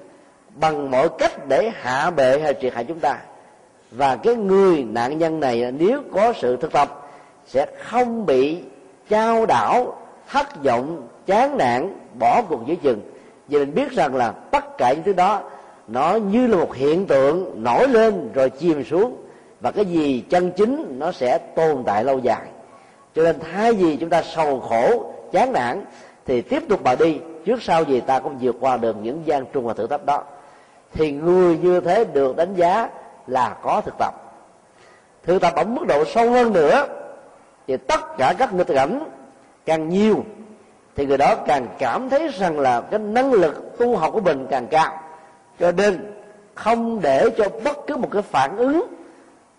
[0.54, 3.18] bằng mọi cách để hạ bệ hay triệt hại chúng ta.
[3.90, 7.08] Và cái người nạn nhân này nếu có sự thực tập
[7.46, 8.58] sẽ không bị
[9.08, 9.96] trao đảo
[10.28, 13.00] thất vọng chán nản, bỏ cuộc giữa chừng.
[13.48, 15.40] Vì mình biết rằng là tất cả những thứ đó,
[15.88, 19.16] nó như là một hiện tượng nổi lên rồi chìm xuống.
[19.60, 22.42] Và cái gì chân chính nó sẽ tồn tại lâu dài.
[23.14, 25.84] Cho nên thay vì chúng ta sầu khổ, chán nản,
[26.26, 27.18] thì tiếp tục mà đi.
[27.44, 30.22] Trước sau gì ta cũng vượt qua được những gian trung và thử thách đó.
[30.92, 32.88] Thì người như thế được đánh giá
[33.26, 34.14] là có thực tập.
[35.22, 36.86] Thực tập ở mức độ sâu hơn nữa,
[37.66, 39.00] thì tất cả các nghịch cảnh
[39.66, 40.24] càng nhiều
[40.98, 44.46] thì người đó càng cảm thấy rằng là cái năng lực tu học của mình
[44.50, 45.00] càng cao.
[45.60, 46.12] Cho nên,
[46.54, 48.86] không để cho bất cứ một cái phản ứng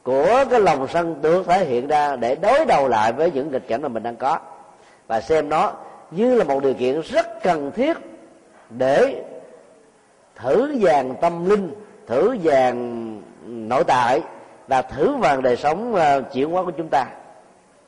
[0.04, 3.68] của cái lòng sân được thể hiện ra để đối đầu lại với những nghịch
[3.68, 4.40] cảnh mà mình đang có.
[5.08, 5.72] Và xem nó
[6.12, 7.98] như là một điều kiện rất cần thiết
[8.70, 9.24] để
[10.36, 11.74] thử vàng tâm linh,
[12.08, 14.22] thử vàng nội tại
[14.68, 17.06] và thử vàng đời sống ờ, chuyển hóa của chúng ta.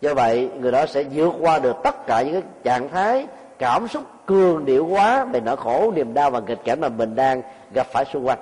[0.02, 3.28] Do vậy, người đó sẽ vượt qua được tất cả những cái trạng thái
[3.62, 7.16] cảm xúc cường điệu quá về nỗi khổ, niềm đau và nghịch cảnh mà mình
[7.16, 7.42] đang
[7.74, 8.40] gặp phải xung quanh.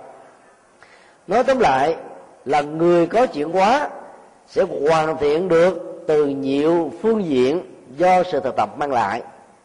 [1.27, 1.95] Nói tóm lại,
[2.45, 3.89] là người có chuyện quá,
[4.47, 7.61] sẽ hoàn thiện được từ nhiều phương diện
[7.97, 9.21] do sự thực tập mang lại.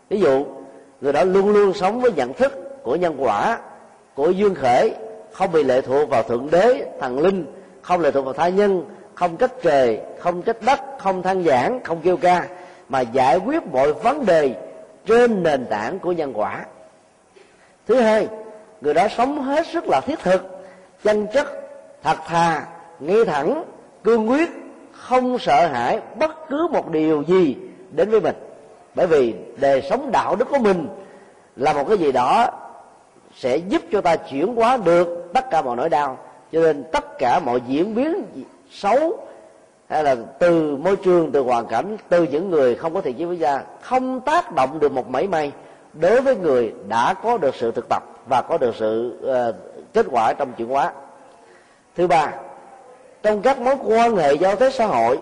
[0.08, 0.44] Ví dụ,
[1.00, 3.58] người đó luôn luôn sống với nhận thức của nhân quả,
[4.14, 4.94] của dương khể,
[5.32, 7.46] không bị lệ thuộc vào thượng đế, thần linh,
[7.82, 11.80] không lệ thuộc vào tha nhân, không trách trời không trách đất, không than giảng
[11.84, 12.46] không kêu ca,
[12.88, 14.54] mà giải quyết mọi vấn đề
[15.06, 16.64] trên nền tảng của nhân quả.
[17.86, 18.28] Thứ hai,
[18.80, 20.64] người đó sống hết sức là thiết thực,
[21.02, 21.46] chân chất,
[22.02, 22.66] thật thà,
[23.00, 23.64] ngay thẳng,
[24.04, 24.50] cương quyết,
[24.92, 27.56] không sợ hãi bất cứ một điều gì
[27.92, 28.36] đến với mình.
[28.94, 30.88] Bởi vì đời sống đạo đức của mình
[31.56, 32.48] là một cái gì đó
[33.36, 36.18] sẽ giúp cho ta chuyển hóa được tất cả mọi nỗi đau.
[36.52, 38.24] Cho nên tất cả mọi diễn biến
[38.70, 39.26] xấu
[39.88, 43.24] hay là từ môi trường từ hoàn cảnh từ những người không có thiện chí
[43.24, 45.52] với gia không tác động được một mảy may
[45.92, 49.54] đối với người đã có được sự thực tập và có được sự uh,
[49.92, 50.92] kết quả trong chuyển hóa.
[51.96, 52.32] Thứ ba
[53.22, 55.18] trong các mối quan hệ giao tế xã hội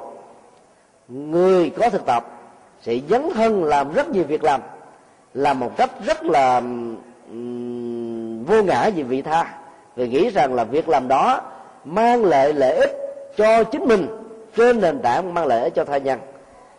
[1.09, 2.27] người có thực tập
[2.83, 4.61] sẽ dấn thân làm rất nhiều việc làm
[5.35, 6.57] làm một cách rất là
[7.31, 9.59] um, vô ngã vì vị tha.
[9.96, 11.40] Vì nghĩ rằng là việc làm đó
[11.85, 12.96] mang lại lợi ích
[13.37, 14.21] cho chính mình
[14.56, 16.18] trên nền tảng mang lợi ích cho tha nhân.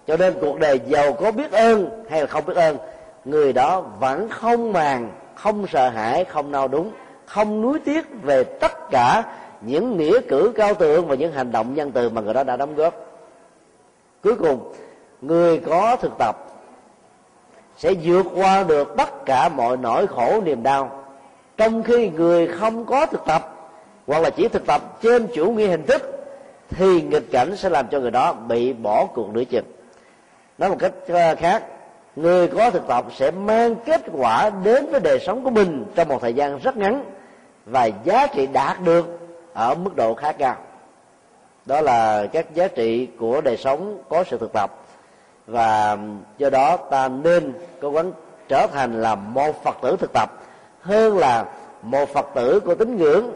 [0.08, 2.78] Cho nên cuộc đời giàu có biết ơn hay là không biết ơn,
[3.26, 6.92] người đó vẫn không màng, không sợ hãi, không nao đúng,
[7.26, 9.24] không nuối tiếc về tất cả
[9.62, 12.58] những nghĩa cử cao tượng và những hành động nhân từ mà người đó đã
[12.58, 12.94] đóng góp.
[14.24, 14.74] Cuối cùng,
[15.22, 16.36] người có thực tập
[17.78, 21.04] sẽ vượt qua được tất cả mọi nỗi khổ niềm đau.
[21.58, 23.70] Trong khi người không có thực tập
[24.08, 26.13] hoặc là chỉ thực tập trên chủ nghĩa hình thức
[26.76, 29.66] thì nghịch cảnh sẽ làm cho người đó bị bỏ cuộc nửa chừng.
[30.58, 31.64] Nói một cách ờ, khác,
[32.16, 36.08] người có thực tập sẽ mang kết quả đến với đời sống của mình trong
[36.08, 37.04] một thời gian rất ngắn
[37.66, 39.20] và giá trị đạt được
[39.54, 40.56] ở mức độ khá cao.
[41.66, 44.72] Đó là các giá trị của đời sống có sự thực tập
[45.48, 45.98] và
[46.38, 48.12] do đó ta nên cố gắng
[48.48, 50.32] trở thành là một phật tử thực tập
[50.82, 51.46] hơn là
[51.82, 53.32] một phật tử của tín ngưỡng,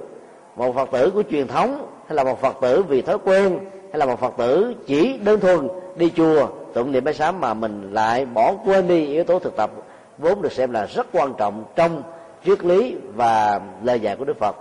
[0.56, 3.60] một phật tử của truyền thống hay là một phật tử vì thói quen
[3.91, 7.54] hay là một phật tử chỉ đơn thuần đi chùa tụng niệm bái sám mà
[7.54, 9.72] mình lại bỏ quên đi yếu tố thực tập
[10.17, 12.04] vốn được xem là rất quan trọng trong
[12.46, 14.56] triết lý và lời dạy của đức phật.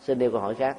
[0.00, 0.76] Xin nêu câu hỏi khác.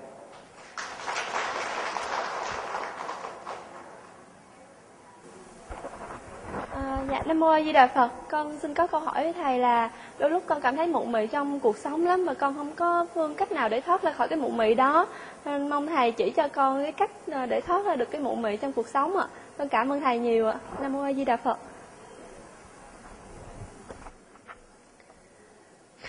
[6.73, 9.59] À, dạ, Nam Mô A Di Đà Phật, con xin có câu hỏi với Thầy
[9.59, 12.71] là đôi lúc con cảm thấy mụ mị trong cuộc sống lắm mà con không
[12.75, 15.07] có phương cách nào để thoát ra khỏi cái mụ mị đó.
[15.45, 18.35] Nên mong Thầy chỉ cho con cái cách ờ, để thoát ra được cái mụ
[18.35, 19.27] mị trong cuộc sống ạ.
[19.57, 20.59] Con cảm ơn Thầy nhiều ạ.
[20.81, 21.57] Nam Mô A Di Đà Phật.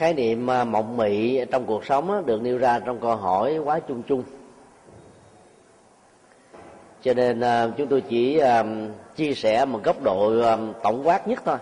[0.01, 3.81] khái niệm ờ, mộng mị trong cuộc sống được nêu ra trong câu hỏi quá
[3.89, 4.23] chung chung
[7.03, 8.41] cho nên ờ, chúng tôi chỉ
[9.17, 10.33] chia sẻ một góc độ
[10.83, 11.57] tổng quát nhất thôi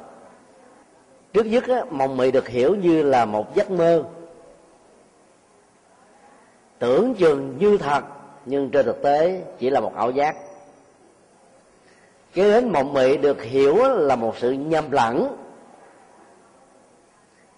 [1.33, 4.05] trước nhất mộng mị được hiểu như là một giấc mơ
[6.79, 8.05] tưởng chừng như thật,
[8.47, 10.37] nhưng trên thực tế chỉ là một ảo giác.
[12.35, 15.37] Cái đến mộng mị được hiểu là một sự nhầm lẫn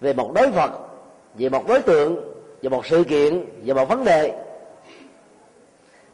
[0.01, 0.71] về một đối vật,
[1.35, 2.15] về một đối tượng,
[2.61, 4.43] về một sự kiện, về một vấn đề.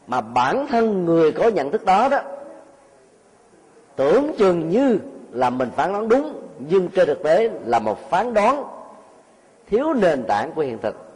[0.06, 2.20] Mà bản thân người có nhận thức đó đó,
[3.96, 4.98] tưởng chừng như
[5.30, 8.64] là mình phán đoán đúng, nhưng trên thực tế là một phán đoán
[9.66, 11.07] thiếu nền tảng của hiện thực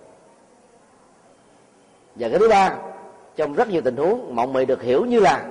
[2.14, 2.76] và cái thứ ba,
[3.36, 5.44] trong rất nhiều tình huống mộng mị được hiểu như là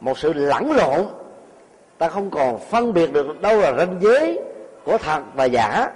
[0.00, 1.06] một sự lẫn lộn.
[1.98, 4.40] Ta không còn phân biệt được đâu là ranh giới
[4.84, 5.90] của thật và giả,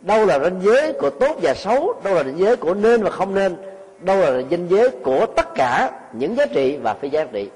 [0.00, 3.10] đâu là ranh giới của tốt và xấu, đâu là ranh giới của nên và
[3.10, 3.56] không nên,
[4.00, 7.48] đâu là ranh giới của tất cả những giá trị và phi giá trị.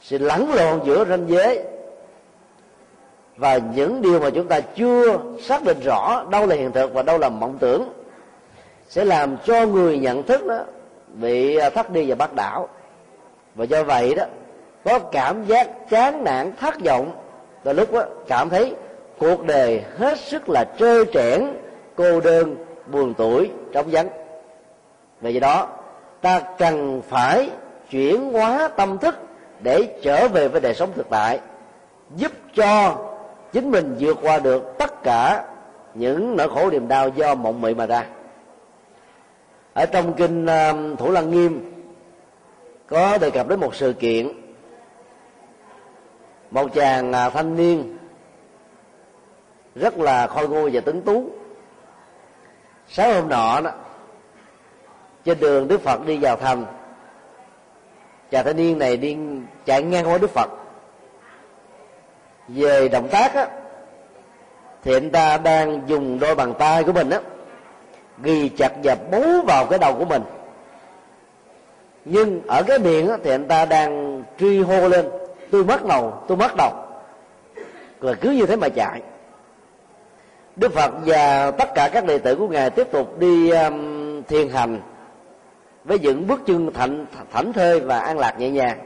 [0.00, 1.62] Sự lẫn lộn giữa ranh giới
[3.36, 7.02] và những điều mà chúng ta chưa xác định rõ đâu là hiện thực và
[7.02, 7.92] đâu là mộng tưởng
[8.90, 10.64] sẽ làm cho người nhận thức đó
[11.14, 12.68] bị à, thất đi và bắt đảo.
[13.54, 14.24] Và do vậy đó,
[14.84, 17.12] có cảm giác chán nản, thất vọng
[17.64, 18.74] và lúc đó cảm thấy
[19.18, 21.52] cuộc đời hết sức là trơ trẽn,
[21.94, 24.08] cô đơn, buồn tuổi trống vắng.
[25.20, 25.68] Vì vậy đó,
[26.20, 27.50] ta cần phải
[27.90, 29.14] chuyển hóa tâm thức
[29.60, 31.40] để trở về với đời sống thực tại,
[32.16, 32.96] giúp cho
[33.52, 35.44] chính mình vượt qua được tất cả
[35.94, 38.04] những nỗi khổ niềm đau do mộng mị mà ra
[39.74, 41.72] ở trong kinh um, thủ lăng nghiêm,
[42.86, 44.28] có đề cập đến một sự kiện.
[46.50, 47.98] Một chàng à, thanh niên,
[49.74, 51.30] rất là khôi ngô và tính tú.
[52.88, 53.70] Sáng hôm nọ đó,
[55.24, 56.64] trên đường đức phật đi vào thành,
[58.30, 59.16] chàng thanh niên này đi
[59.66, 60.50] chạy ngang qua đức phật.
[62.48, 63.48] Về động tác á,
[64.82, 67.20] thì anh ta đang dùng đôi bàn tay của mình á
[68.22, 70.22] ghi chặt và bú vào cái đầu của mình.
[72.04, 75.08] Nhưng ở cái miệng thì anh ta đang truy hô lên
[75.50, 76.72] tôi mất đầu tôi mất đầu.
[78.00, 79.02] Rồi cứ như thế mà chạy.
[80.56, 84.48] Đức phật và tất cả các đệ tử của ngài tiếp tục đi um, thiền
[84.48, 84.80] hành
[85.84, 88.78] với những bước chân thảnh thảnh thơi và an lạc nhẹ nhàng.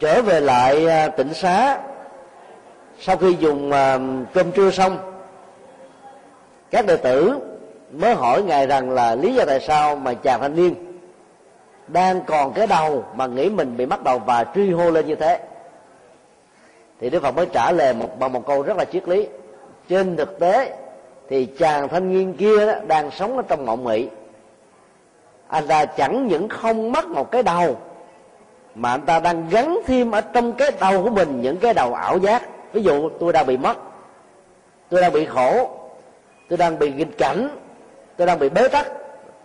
[0.00, 1.78] Trở về lại à, tỉnh xá
[3.00, 3.98] sau khi dùng à,
[4.34, 4.98] cơm trưa xong
[6.70, 7.38] các đệ tử
[7.92, 10.74] mới hỏi ngài rằng là lý do tại sao mà chàng thanh niên
[11.88, 15.14] đang còn cái đầu mà nghĩ mình bị mắc đầu và truy hô lên như
[15.14, 15.40] thế.
[17.00, 19.26] Thì đức phật mới trả lời một bằng một câu rất là triết lý.
[19.88, 20.76] Trên thực tế
[21.28, 24.08] thì chàng thanh niên kia đó, đang sống ở trong mộng mị
[25.48, 27.76] anh ta chẳng những không mất một cái đầu
[28.74, 31.94] mà anh ta đang gắn thêm ở trong cái đầu của mình những cái đầu
[31.94, 32.42] ảo giác.
[32.72, 33.78] Ví dụ tôi đang bị mất
[34.90, 35.70] tôi đang bị khổ
[36.48, 37.48] tôi đang bị nghịch cảnh
[38.18, 38.86] tôi đang bị bế tắc.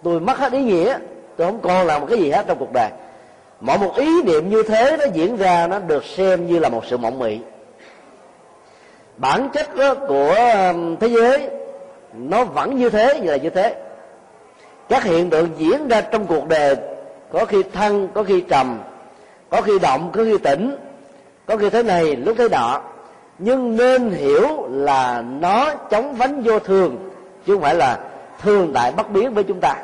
[0.04, 0.98] Tôi mất hết ý nghĩa.
[1.38, 2.90] Tôi không còn làm một cái gì hết trong cuộc đời.
[3.60, 6.86] Mỗi một ý niệm như thế nó diễn ra, nó được xem như là một
[6.86, 7.40] sự mộng mị.
[9.18, 9.70] Bản chất
[10.08, 11.50] của um, thế giới,
[12.14, 13.76] nó vẫn như thế, như là như thế.
[14.90, 16.76] Các hiện tượng diễn ra trong cuộc đời,
[17.32, 18.80] có khi thăng có khi trầm,
[19.50, 20.76] có khi động, có khi tỉnh
[21.46, 22.82] có khi thế này, lúc thế nọ.
[23.38, 27.12] Nhưng nên hiểu là nó chống vánh vô thường,
[27.46, 28.00] chứ không phải là
[28.44, 29.76] thường tại bất biến với chúng ta.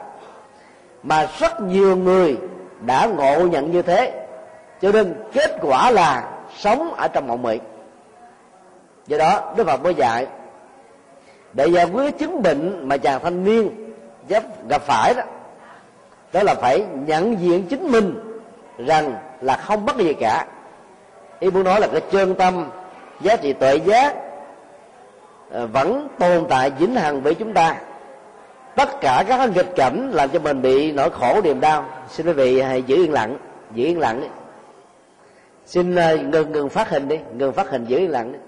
[1.04, 2.38] Mà rất nhiều người
[2.82, 4.28] đã ngộ nhận như thế.
[4.82, 7.60] Cho nên kết quả là sống ở trong mộng mị.
[9.08, 10.28] Do đó, đức phật mới dạy,
[11.54, 13.94] để giải quyết chứng bệnh mà chàng thanh niên
[14.68, 15.24] gặp phải đó
[16.34, 18.20] đó là phải nhận diện chính mình
[18.78, 20.46] rằng là không mất gì cả.
[21.40, 22.70] Ý muốn nói là cái chân tâm,
[23.22, 24.16] giá trị tuệ giác
[25.52, 27.76] ờ, vẫn tồn tại vĩnh hằng với chúng ta
[28.80, 31.86] tất cả các nghịch cảnh làm cho mình bị nỗi khổ niềm đau.
[32.10, 33.38] Xin quý vị hãy giữ yên lặng
[33.74, 34.22] giữ yên lặng.
[34.22, 34.28] Đi.
[35.66, 38.32] xin ờ, ngừng ngừng phát hình đi ngừng phát hình giữ yên lặng.
[38.32, 38.40] Đi.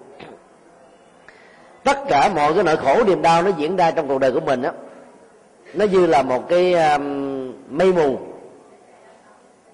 [1.83, 4.39] tất cả mọi cái nỗi khổ niềm đau nó diễn ra trong cuộc đời của
[4.39, 4.71] mình á.
[5.73, 8.17] Nó như là một cái um, mây mù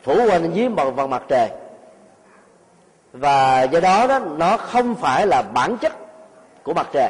[0.03, 1.49] phủ quanh dưới một vầng mặt trời.
[3.13, 5.93] Và do đó đó nó không phải là bản chất
[6.63, 7.09] của mặt trời.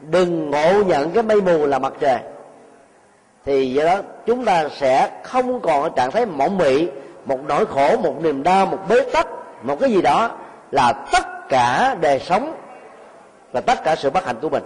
[0.00, 2.18] Đừng ngộ nhận cái mây mù là mặt trời
[3.48, 6.88] thì do đó chúng ta sẽ không còn ở trạng thái mộng mị,
[7.24, 9.26] một nỗi khổ, một niềm đau, một bế tắc,
[9.62, 10.30] một cái gì đó
[10.70, 12.54] là tất cả đời sống
[13.52, 14.62] và tất cả sự bất hạnh của mình.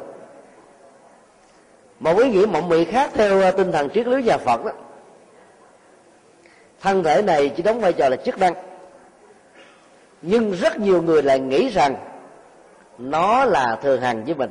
[2.01, 4.73] Một ý nghĩa mộng mị khác theo ờ, tinh thần triết lý nhà phật đó,
[6.81, 8.55] thân thể này chỉ đóng vai trò là chức năng.
[10.23, 11.95] Nhưng rất nhiều người lại nghĩ rằng
[12.99, 14.51] nó là thường hằng với mình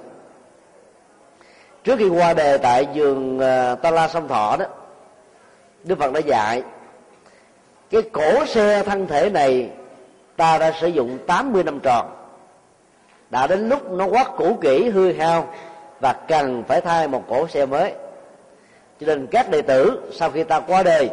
[1.83, 4.65] trước khi qua đề tại giường ờ, ta la sông thọ đó,
[5.83, 6.63] đức phật đã dạy,
[7.89, 9.69] cái cổ xe thân thể này
[10.37, 12.05] ta đã sử dụng 80 năm tròn.
[13.29, 15.47] Đã đến lúc nó quá cũ kỹ, hư hao
[15.99, 17.93] và cần phải thay một cổ xe mới.
[18.99, 21.09] Cho nên các đệ tử sau khi ta qua đời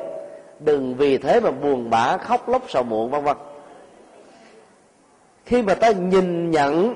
[0.60, 3.36] đừng vì thế mà buồn bã, khóc lóc, sầu muộn, vân vân.
[5.46, 6.94] Khi mà ta nhìn nhận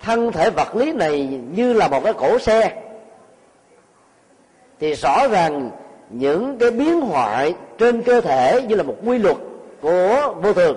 [0.00, 2.82] thân thể vật lý này như là một cái cổ xe
[4.80, 5.70] thì rõ ràng
[6.10, 9.36] những cái biến hoại trên cơ thể như là một quy luật
[9.80, 10.76] của vô thường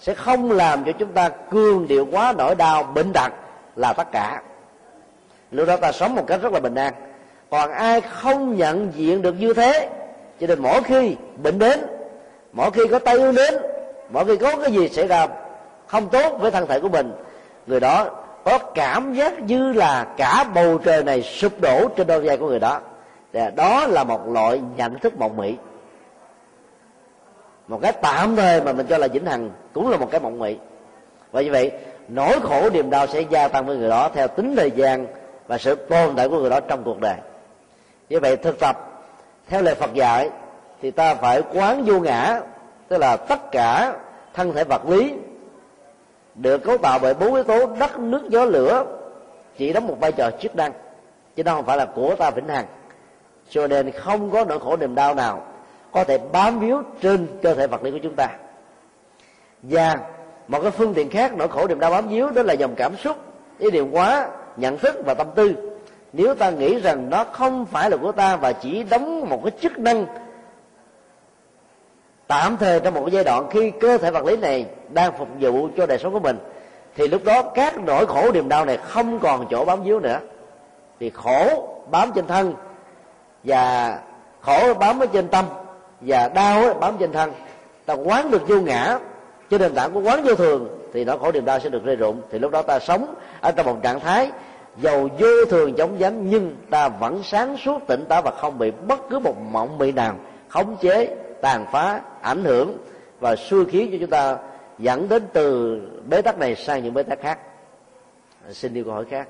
[0.00, 3.32] sẽ không làm cho chúng ta cương điệu quá nỗi đau, bệnh tật
[3.76, 4.42] là tất cả.
[5.50, 6.92] Lúc đó ta sống một cách rất là bình an.
[7.50, 9.88] Còn ai không nhận diện được như thế,
[10.40, 11.80] cho nên mỗi khi bệnh đến,
[12.52, 13.54] mỗi khi có tay ương đến,
[14.10, 15.26] mỗi khi có cái gì xảy ra
[15.86, 17.12] không tốt với thân thể của mình,
[17.66, 18.06] người đó
[18.44, 22.48] có cảm giác như là cả bầu trời này sụp đổ trên đôi vai của
[22.48, 22.80] người đó
[23.32, 25.54] đó là một loại nhận thức mộng mị.
[27.68, 30.38] Một cái tạm thời mà mình cho là vĩnh hằng cũng là một cái mộng
[30.38, 30.56] mị.
[31.32, 31.72] Và như vậy,
[32.08, 35.06] nỗi khổ niềm đau sẽ gia tăng với người đó theo tính thời gian
[35.46, 37.16] và sự tồn tại của người đó trong cuộc đời.
[38.08, 39.02] Như vậy, thực tập
[39.48, 40.30] theo lời phật dạy
[40.82, 42.40] thì ta phải quán vô ngã,
[42.88, 43.94] tức là tất cả
[44.34, 45.14] thân thể vật lý
[46.34, 48.84] được cấu tạo bởi bốn yếu tố đất, nước, gió, lửa,
[49.56, 50.72] chỉ đóng một vai trò chức năng.
[51.36, 52.66] Chứ nó không phải là của ta vĩnh hằng
[53.50, 55.42] cho nên không có nỗi khổ niềm đau nào
[55.92, 58.28] có thể bám víu trên cơ thể vật lý của chúng ta.
[59.62, 59.98] Và
[60.48, 62.96] một cái phương tiện khác nỗi khổ niềm đau bám víu đó là dòng cảm
[62.96, 63.16] xúc,
[63.58, 65.54] ý niệm quá nhận thức và tâm tư.
[66.12, 69.52] Nếu ta nghĩ rằng nó không phải là của ta và chỉ đóng một cái
[69.60, 70.06] chức năng
[72.26, 75.28] tạm thời trong một cái giai đoạn khi cơ thể vật lý này đang phục
[75.40, 76.38] vụ cho đời sống của mình,
[76.96, 80.18] thì lúc đó các nỗi khổ niềm đau này không còn chỗ bám víu nữa.
[81.00, 82.54] Thì khổ bám trên thân
[83.44, 83.98] và
[84.40, 85.44] khổ bám ở trên tâm,
[86.00, 87.32] và đau bám trên thân.
[87.86, 88.98] Ta quán được vô ngã
[89.50, 91.96] trên nền tảng của quán vô thường, thì nỗi khổ niềm đau sẽ được rơi
[91.96, 92.22] rụng.
[92.30, 94.30] Thì lúc đó ta sống ở trong một trạng thái
[94.76, 98.70] dầu vô thường chống dám nhưng ta vẫn sáng suốt tỉnh táo và không bị
[98.70, 100.14] bất cứ một mộng mị nào
[100.48, 102.76] khống chế, tàn phá, ảnh hưởng
[103.20, 104.36] và xui khiến cho chúng ta
[104.78, 107.38] dẫn đến từ bế tắc này sang những bế tắc khác.
[108.50, 109.28] Xin đi câu hỏi khác.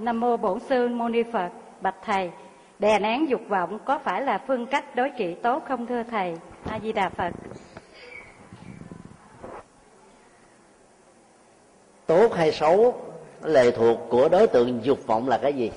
[0.00, 1.48] Nam mô bổn sư mâu ni phật.
[1.80, 2.30] Bạch thầy,
[2.78, 6.36] đè nén dục vọng có phải là phương cách đối trị tốt không thưa thầy?
[6.70, 7.30] A di đà phật.
[12.06, 12.94] Tốt hay xấu,
[13.42, 15.70] lệ thuộc của đối tượng dục vọng là cái gì?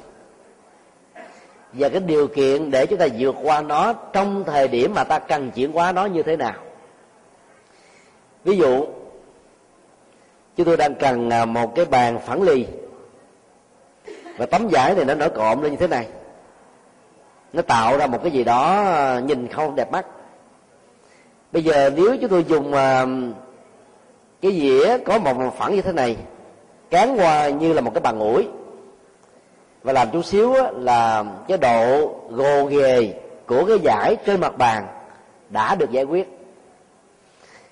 [1.74, 5.20] Và cái điều kiện để chúng ta vượt qua nó trong thời điểm mà ta
[5.20, 6.54] cần chuyển hóa nó như thế nào?
[8.44, 8.86] Ví dụ,
[10.56, 12.68] chúng tôi đang cần à, một cái bàn phẳng lì
[14.38, 16.08] và tấm vải này nó nổi cộm lên như thế này.
[17.54, 20.06] Nó tạo ra một cái gì đó ờ, nhìn không đẹp mắt.
[21.52, 23.08] Bây giờ nếu chúng tôi dùng ờ,
[24.42, 26.18] cái dĩa có một phẳng như thế này,
[26.90, 28.48] cán qua như là một cái bàn ủi,
[29.84, 33.14] và làm chút xíu là cái độ gồ ghề
[33.48, 34.88] của cái giải trên mặt bàn
[35.50, 36.40] đã được giải quyết.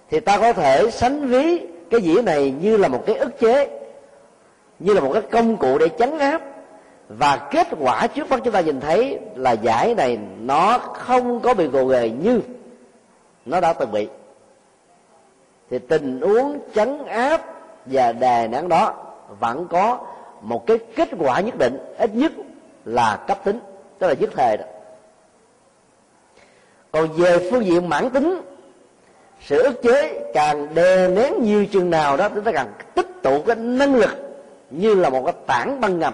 [0.10, 1.60] Thì ta có thể sánh ví
[1.90, 3.80] cái dĩa này như là một cái ức chế,
[4.80, 6.42] như là một cái công cụ để chấn áp
[7.18, 11.54] và kết quả trước mắt chúng ta nhìn thấy là giải này nó không có
[11.54, 12.42] bị gồ ghề như
[13.46, 14.08] nó đã từng bị.
[15.70, 17.42] Thì tình huống chấn áp
[17.86, 18.94] và đè nén đó
[19.40, 20.00] vẫn có
[20.42, 22.32] một cái kết quả nhất định, ít nhất
[22.86, 23.60] là cấp tính,
[24.00, 24.66] tức là dứt thề đó.
[26.92, 28.42] Còn về phương diện mãn tính,
[29.42, 33.42] sự ức chế càng đè nén nhiều chừng nào đó, chúng ta càng tích tụ
[33.42, 34.12] cái năng lực
[34.70, 36.14] như là một cái tảng băng ngầm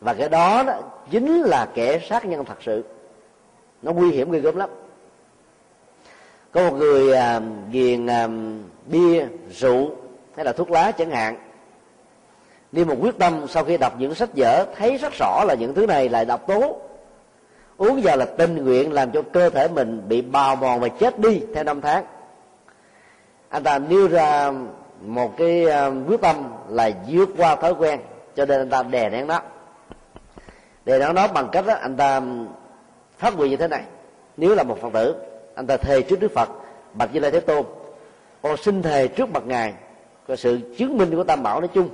[0.00, 0.80] và cái đó, đó
[1.10, 2.84] chính là kẻ sát nhân thật sự.
[3.82, 4.70] Nó nguy hiểm ghê gớm lắm.
[6.52, 7.40] Có một người à,
[7.70, 8.28] ghiền à,
[8.86, 9.90] bia rượu
[10.36, 11.36] hay là thuốc lá chẳng hạn.
[12.72, 15.74] Đi một quyết tâm sau khi đọc những sách vở thấy rất rõ là những
[15.74, 16.80] thứ này là độc tố.
[17.76, 21.18] Uống vào là tình nguyện làm cho cơ thể mình bị bào mòn và chết
[21.18, 22.04] đi theo năm tháng.
[23.48, 24.52] Anh ta nêu ra
[25.00, 26.36] một cái à, quyết tâm
[26.68, 28.00] là vượt qua thói quen
[28.36, 29.40] cho nên anh ta đè nén nó
[30.88, 32.20] để nó nó bằng cách đó anh ta
[33.18, 33.82] phát nguyện như thế này.
[34.36, 35.14] Nếu là một phật tử
[35.54, 36.48] anh ta thề trước đức phật
[36.94, 37.64] bạch như lai thế tôn.
[38.42, 39.74] Con xin thề trước mặt ngài
[40.28, 41.88] có sự chứng minh của tam bảo nói chung.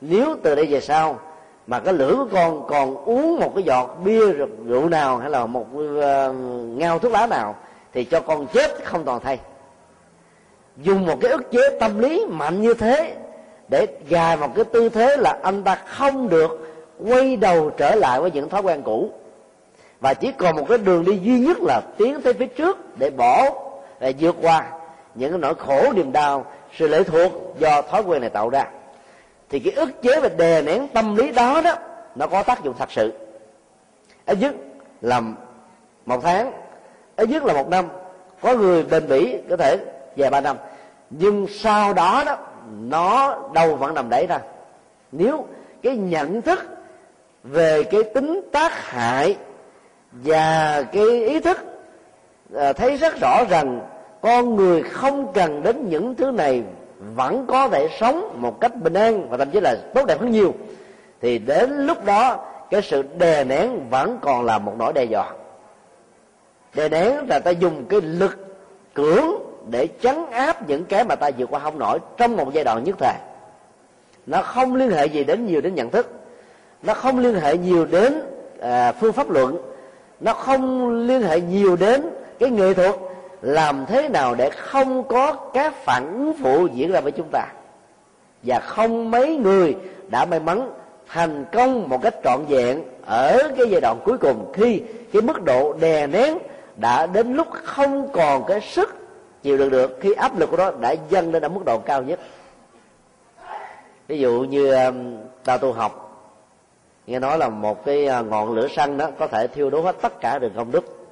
[0.00, 1.20] Nếu từ đây về sau
[1.66, 4.32] mà cái lửa của con còn uống một cái giọt bia
[4.66, 6.34] rượu nào hay là một uh,
[6.78, 7.56] ngao thuốc lá nào
[7.92, 9.38] thì cho con chết không toàn thay.
[10.76, 13.16] Dùng một cái ức chế tâm lý mạnh như thế
[13.68, 16.69] để gài một cái tư thế là anh ta không được
[17.04, 19.10] quay đầu trở lại với những thói quen cũ.
[20.00, 23.10] Và chỉ còn một cái đường đi duy nhất là tiến tới phía trước để
[23.10, 23.50] bỏ,
[24.00, 24.70] để vượt qua
[25.14, 26.44] những cái nỗi khổ, niềm đau,
[26.78, 28.64] sự lệ thuộc do thói quen này tạo ra.
[29.48, 31.74] Thì cái ức chế và đè nén tâm lý đó đó,
[32.14, 33.12] nó có tác dụng thật sự.
[34.26, 34.54] Ít nhất
[35.00, 35.20] là
[36.06, 36.52] một tháng,
[37.16, 37.88] ít nhất là một năm.
[38.40, 39.76] Có người bền bỉ có thể
[40.16, 40.56] vài ba năm.
[41.10, 42.36] Nhưng sau đó đó,
[42.80, 44.38] nó đâu vẫn nằm đấy ra
[45.12, 45.44] nếu
[45.82, 46.64] cái nhận thức
[47.44, 49.36] về cái tính tác hại
[50.12, 51.58] và cái ý thức
[52.54, 53.80] à, thấy rất rõ rằng
[54.20, 56.62] con người không cần đến những thứ này,
[57.14, 60.30] vẫn có thể sống một cách bình an và thậm chí là tốt đẹp hơn
[60.30, 60.54] nhiều.
[61.20, 65.30] Thì đến lúc đó, cái sự đè nén vẫn còn là một nỗi đe dọa.
[66.74, 68.38] Đè nén là ta dùng cái lực
[68.94, 69.30] cưỡng
[69.70, 72.84] để chấn áp những cái mà ta vượt qua không nổi trong một giai đoạn
[72.84, 73.14] nhất thời.
[74.26, 76.19] Nó không liên hệ gì đến nhiều đến nhận thức
[76.82, 78.22] nó không liên hệ nhiều đến
[78.60, 79.56] à, phương pháp luận.
[80.20, 82.94] Nó không liên hệ nhiều đến cái nghệ thuật
[83.42, 87.46] làm thế nào để không có các phản ứng phụ diễn ra với chúng ta.
[88.42, 89.76] Và không mấy người
[90.08, 90.70] đã may mắn
[91.08, 95.42] thành công một cách trọn vẹn ở cái giai đoạn cuối cùng khi cái mức
[95.42, 96.38] độ đè nén
[96.76, 98.94] đã đến lúc không còn cái sức
[99.42, 102.02] chịu đựng được khi áp lực của nó đã dâng lên ở mức độ cao
[102.02, 102.20] nhất.
[104.08, 106.09] Ví dụ như um, tao ta tu học
[107.10, 109.96] nghe nói là một cái à, ngọn lửa xăng đó có thể thiêu đốt hết
[110.02, 111.08] tất cả đường công đức.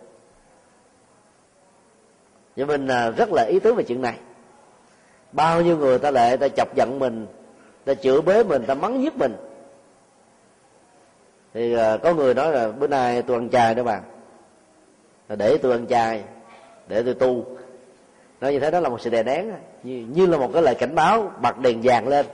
[2.57, 4.14] Cho mình à, rất là ý tứ về chuyện này.
[5.32, 7.26] Bao nhiêu người ta lệ ta chọc giận mình
[7.84, 9.36] ta chửi bới mình ta mắng giết mình.
[11.55, 14.03] Thì à, có người nói là bữa nay tôi ăn chay đó bạn
[15.28, 16.22] để tôi ăn chay
[16.88, 17.44] để tôi tu.
[18.40, 20.74] Nói như thế đó là một sự đè nén như, như là một cái lời
[20.74, 22.26] cảnh báo bật đèn vàng lên.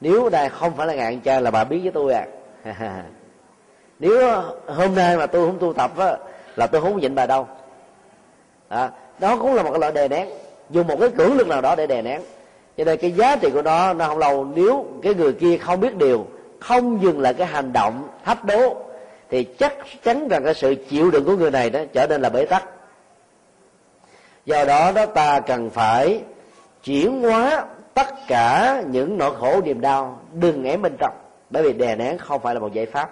[0.00, 2.26] Nếu đây không phải là ngày ăn chay là bà biết với tôi à.
[3.98, 6.16] nếu hôm nay mà tôi không tu tập á
[6.56, 7.46] là tôi không nhịn bà đâu.
[8.68, 10.28] À, đó cũng là một cái loại đè nén.
[10.70, 12.20] Dùng một cái cưỡng lực nào đó để đè nén.
[12.76, 14.44] Cho nên cái giá trị của nó nó không lâu.
[14.44, 16.26] Nếu cái người kia không biết điều
[16.60, 18.76] không dừng lại cái hành động thách đố
[19.30, 22.28] thì chắc chắn rằng cái sự chịu đựng của người này đó trở nên là
[22.28, 22.64] bế tắc.
[24.46, 26.22] Do đó đó ta cần phải
[26.84, 27.64] chuyển hóa
[27.94, 31.12] tất cả những nỗi khổ niềm đau đừng ém bên trong
[31.50, 33.10] bởi vì đè nén không phải là một giải pháp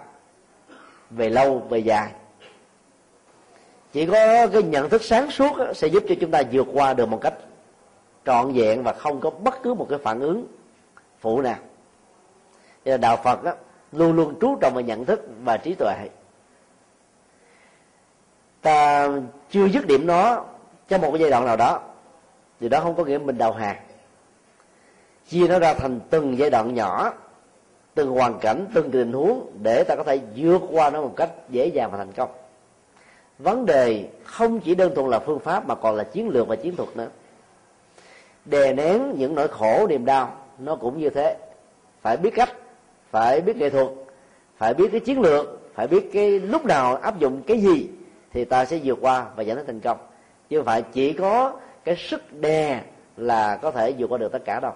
[1.10, 2.12] về lâu về dài.
[3.92, 7.06] Chỉ có cái nhận thức sáng suốt sẽ giúp cho chúng ta vượt qua được
[7.08, 7.34] một cách
[8.24, 10.46] trọn vẹn và không có bất cứ một cái phản ứng
[11.20, 11.58] phụ nào.
[12.84, 13.52] Thì đạo phật đó,
[13.92, 15.94] luôn luôn chú trọng vào nhận thức và trí tuệ.
[18.62, 19.08] Ta
[19.50, 20.44] chưa dứt điểm nó
[20.88, 21.80] trong một cái giai đoạn nào đó
[22.60, 23.76] thì đó không có nghĩa mình đầu hàng.
[25.28, 27.12] Chia nó ra thành từng giai đoạn nhỏ
[27.96, 31.30] từng hoàn cảnh từng tình huống để ta có thể vượt qua nó một cách
[31.50, 32.30] dễ dàng và thành công.
[33.38, 36.56] Vấn đề không chỉ đơn thuần là phương pháp mà còn là chiến lược và
[36.56, 37.08] chiến thuật nữa.
[38.44, 41.36] Đè nén những nỗi khổ, niềm đau, nó cũng như thế.
[42.02, 42.52] Phải biết cách,
[43.10, 43.86] phải biết nghệ thuật,
[44.56, 47.88] phải biết cái chiến lược, phải biết cái lúc nào áp dụng cái gì
[48.32, 49.98] thì ta sẽ vượt qua và dẫn đến thành công.
[50.48, 51.52] Chứ phải chỉ có
[51.84, 52.80] cái sức đè
[53.16, 54.72] là có thể vượt qua được tất cả đâu.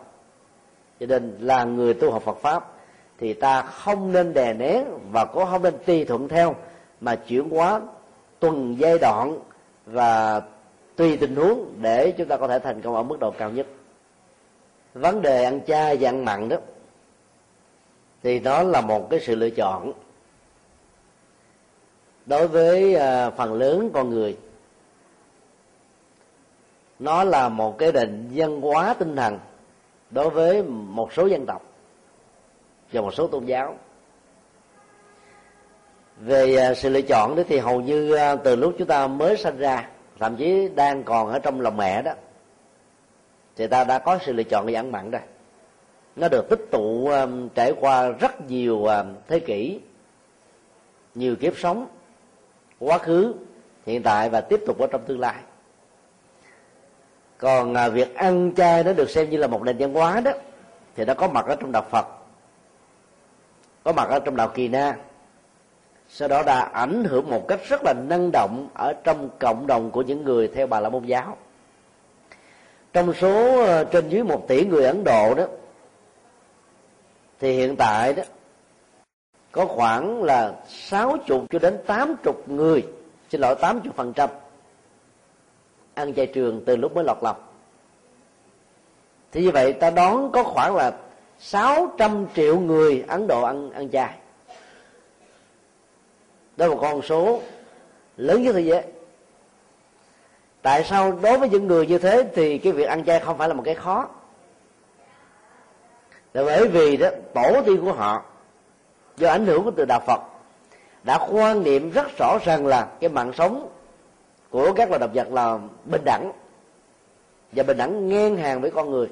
[1.00, 2.79] Cho nên là người tu học Phật pháp
[3.20, 6.54] thì ta không nên đè nén và cũng không nên tùy thuận theo,
[7.00, 7.80] mà chuyển hóa
[8.38, 9.38] tuần giai đoạn
[9.86, 10.42] và
[10.96, 13.66] tùy tình huống để chúng ta có thể thành công ở mức độ cao nhất.
[14.94, 16.56] Vấn đề ăn chay và ăn mặn đó,
[18.22, 19.92] thì đó là một cái sự lựa chọn.
[22.26, 24.36] Đối với à, phần lớn con người,
[26.98, 29.38] nó là một cái định văn hóa tinh thần
[30.10, 31.69] đối với một số dân tộc
[32.92, 33.78] và một số tôn giáo.
[36.20, 39.36] Về à, sự lựa chọn đó thì hầu như à, từ lúc chúng ta mới
[39.36, 39.88] sinh ra
[40.18, 42.12] thậm chí đang còn ở trong lòng mẹ đó
[43.56, 45.22] thì ta đã có sự lựa chọn về ăn mặn rồi.
[46.16, 49.80] Nó được tích tụ um, trải qua rất nhiều um, thế kỷ
[51.14, 51.86] nhiều kiếp sống
[52.78, 53.34] quá khứ
[53.86, 55.34] hiện tại và tiếp tục ở trong tương lai.
[57.38, 60.32] Còn uh, việc ăn chay nó được xem như là một nền văn hóa đó
[60.96, 62.06] thì nó có mặt ở trong đạo phật
[63.84, 64.96] có mặt ở trong đạo kỳ na
[66.12, 69.90] sau đó đã ảnh hưởng một cách rất là năng động ở trong cộng đồng
[69.90, 71.36] của những người theo bà la môn giáo.
[72.92, 75.44] Trong số ờ, trên dưới một tỷ người ấn độ đó,
[77.40, 78.22] thì hiện tại đó,
[79.52, 82.86] có khoảng là sáu chục cho đến tám chục người,
[83.30, 84.30] xin lỗi, tám chục phần trăm,
[85.94, 87.36] ăn chay trường từ lúc mới lọt lòng.
[89.32, 90.92] Thì như vậy ta đón có khoảng là
[91.40, 94.14] 600 triệu người Ấn Độ ăn ăn chay.
[96.56, 97.40] Đó là một con số
[98.16, 98.82] lớn nhất thế giới.
[100.62, 103.48] Tại sao đối với những người như thế thì cái việc ăn chay không phải
[103.48, 104.08] là một cái khó?
[106.34, 108.24] Là bởi vì đó, tổ tiên của họ,
[109.16, 110.20] do ảnh hưởng của từ đạo phật,
[111.02, 113.68] đã quan niệm rất rõ ràng là cái mạng sống
[114.50, 116.32] của các loài động vật là bình đẳng
[117.52, 119.08] và bình đẳng ngang hàng với con người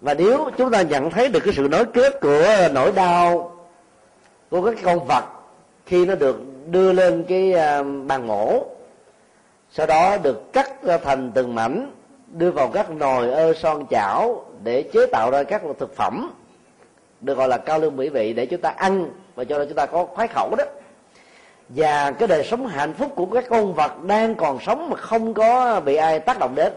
[0.00, 3.52] và nếu chúng ta nhận thấy được cái sự nối kết của nỗi đau
[4.50, 5.24] của các con vật
[5.86, 6.36] khi nó được
[6.70, 8.64] đưa lên cái à, bàn mổ,
[9.70, 11.92] sau đó được cắt ra thành từng mảnh,
[12.32, 16.34] đưa vào các nồi ơ son chảo để chế tạo ra các thực phẩm,
[17.20, 19.76] được gọi là cao lương mỹ vị để chúng ta ăn và cho nên chúng
[19.76, 20.64] ta có khoái khẩu đó.
[21.68, 25.34] Và cái đời sống hạnh phúc của các con vật đang còn sống mà không
[25.34, 26.72] có bị ai tác động đến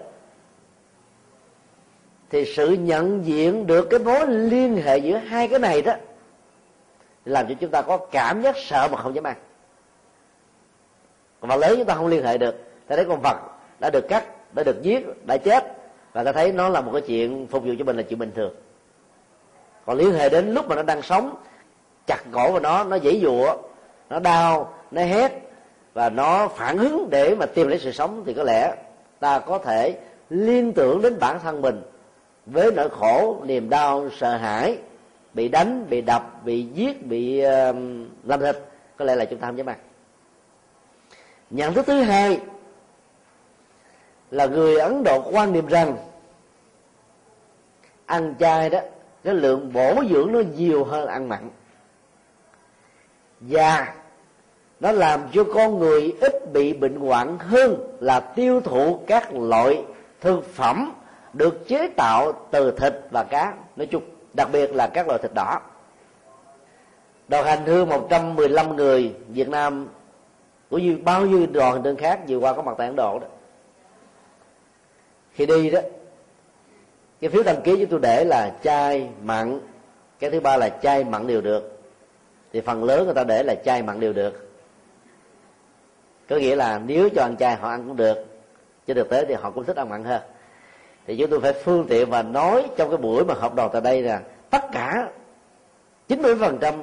[2.29, 5.93] thì sự nhận diện được cái mối liên hệ giữa hai cái này đó
[7.25, 9.35] làm cho chúng ta có cảm giác sợ mà không dám ăn.
[11.39, 12.55] Còn vật lớn chúng ta không liên hệ được.
[12.87, 13.37] Ta thấy con vật
[13.79, 15.75] đã được cắt, đã được giết, đã chết
[16.13, 18.31] và ta thấy nó là một cái chuyện phục vụ cho mình là chuyện bình
[18.35, 18.53] thường.
[19.85, 21.35] Còn liên hệ đến lúc mà nó đang sống,
[22.07, 23.57] chặt cổ vào nó nó dãy dụa,
[24.09, 25.31] nó đau, nó hét
[25.93, 28.75] và nó phản hứng để mà tìm lấy sự sống thì có lẽ
[29.19, 29.97] ta có thể
[30.29, 31.81] liên tưởng đến bản thân mình
[32.51, 34.77] với nỗi khổ niềm đau sợ hãi
[35.33, 37.75] bị đánh bị đập bị giết bị uh,
[38.23, 38.57] làm thịt.
[38.97, 39.77] Có lẽ là chúng ta không dám ăn
[41.49, 42.39] nhận thức thứ hai
[44.31, 45.97] là người ấn độ quan niệm rằng
[48.05, 48.79] ăn chay đó
[49.23, 51.49] cái lượng bổ dưỡng nó nhiều hơn ăn mặn.
[53.39, 53.93] Và
[54.79, 59.83] nó làm cho con người ít bị bệnh hoạn hơn là tiêu thụ các loại
[60.21, 60.93] thực phẩm
[61.33, 63.53] được chế tạo từ thịt và cá.
[63.75, 64.03] Nói chung,
[64.33, 65.61] đặc biệt là các loại thịt đỏ.
[67.27, 69.87] Đoàn hành hương 115 người Việt Nam
[70.69, 73.19] của như bao nhiêu đoàn hành hương khác vừa qua có mặt tại Ấn Độ
[73.19, 73.27] đó.
[75.31, 75.79] Khi đi đó,
[77.21, 79.59] cái phiếu đăng ký chúng tôi để là chai mặn.
[80.19, 81.79] Cái thứ ba là chai mặn đều được.
[82.53, 84.49] Thì phần lớn người ta để là chai mặn đều được.
[86.29, 88.25] Có nghĩa là nếu cho ăn chay họ ăn cũng được.
[88.87, 90.21] Chứ thực tế thì họ cũng thích ăn mặn hơn
[91.09, 93.81] thì chúng tôi phải phương tiện và nói trong cái buổi mà hợp đồng tại
[93.81, 95.09] đây là tất cả
[96.07, 96.73] 90 phần trăm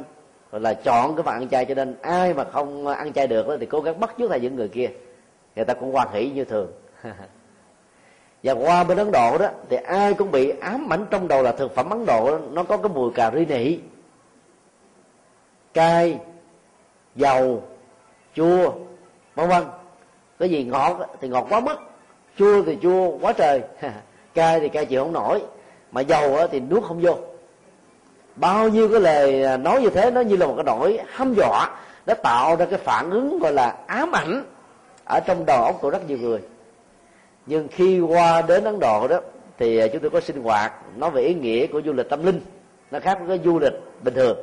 [0.52, 3.66] là chọn cái phần ăn chay cho nên ai mà không ăn chay được thì
[3.66, 4.88] cố gắng bắt chước lại những người kia.
[5.56, 6.72] Người ta cũng hoan hỷ như thường.
[8.42, 11.52] Và qua bên ấn độ đó thì ai cũng bị ám ảnh trong đầu là
[11.52, 13.78] thực phẩm ấn độ nó có cái mùi cà ri nị
[15.74, 16.18] cay,
[17.16, 17.62] dầu,
[18.34, 18.72] chua,
[19.34, 19.64] vân vân.
[20.38, 21.76] Cái gì ngọt thì ngọt quá mức,
[22.38, 23.62] chua thì chua quá trời.
[24.36, 25.42] cay thì cay chịu không nổi,
[25.92, 27.16] mà dầu thì nuốt không vô.
[28.36, 31.70] Bao nhiêu cái lời nói như thế, nó như là một cái nỗi hăm dọa,
[32.06, 34.44] nó tạo ra cái phản ứng gọi là ám ảnh
[35.04, 36.40] ở trong đầu óc của rất nhiều người.
[37.46, 39.20] Nhưng khi qua đến ấn độ đó,
[39.58, 42.40] thì chúng tôi có sinh hoạt, nói về ý nghĩa của du lịch tâm linh.
[42.90, 43.72] Nó khác với cái du lịch
[44.02, 44.38] bình thường.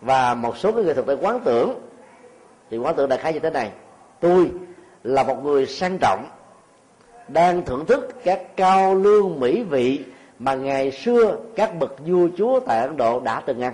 [0.00, 1.80] Và một số cái người thực tế quán tưởng,
[2.70, 3.70] thì quán tưởng đại khái như thế này.
[4.20, 4.50] Tôi
[5.02, 6.24] là một người sang trọng
[7.28, 10.04] đang thưởng thức các cao lương mỹ vị
[10.38, 13.72] mà ngày xưa các bậc vua chúa tại ấn độ đã từng ăn.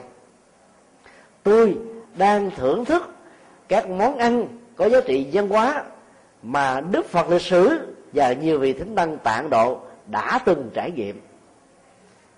[1.42, 1.76] Tôi
[2.16, 3.14] đang thưởng thức
[3.68, 4.46] các món ăn
[4.76, 5.84] có giá trị văn hóa
[6.42, 7.78] mà đức phật lịch sử
[8.12, 11.20] và nhiều vị thánh tăng tạng độ đã từng trải nghiệm.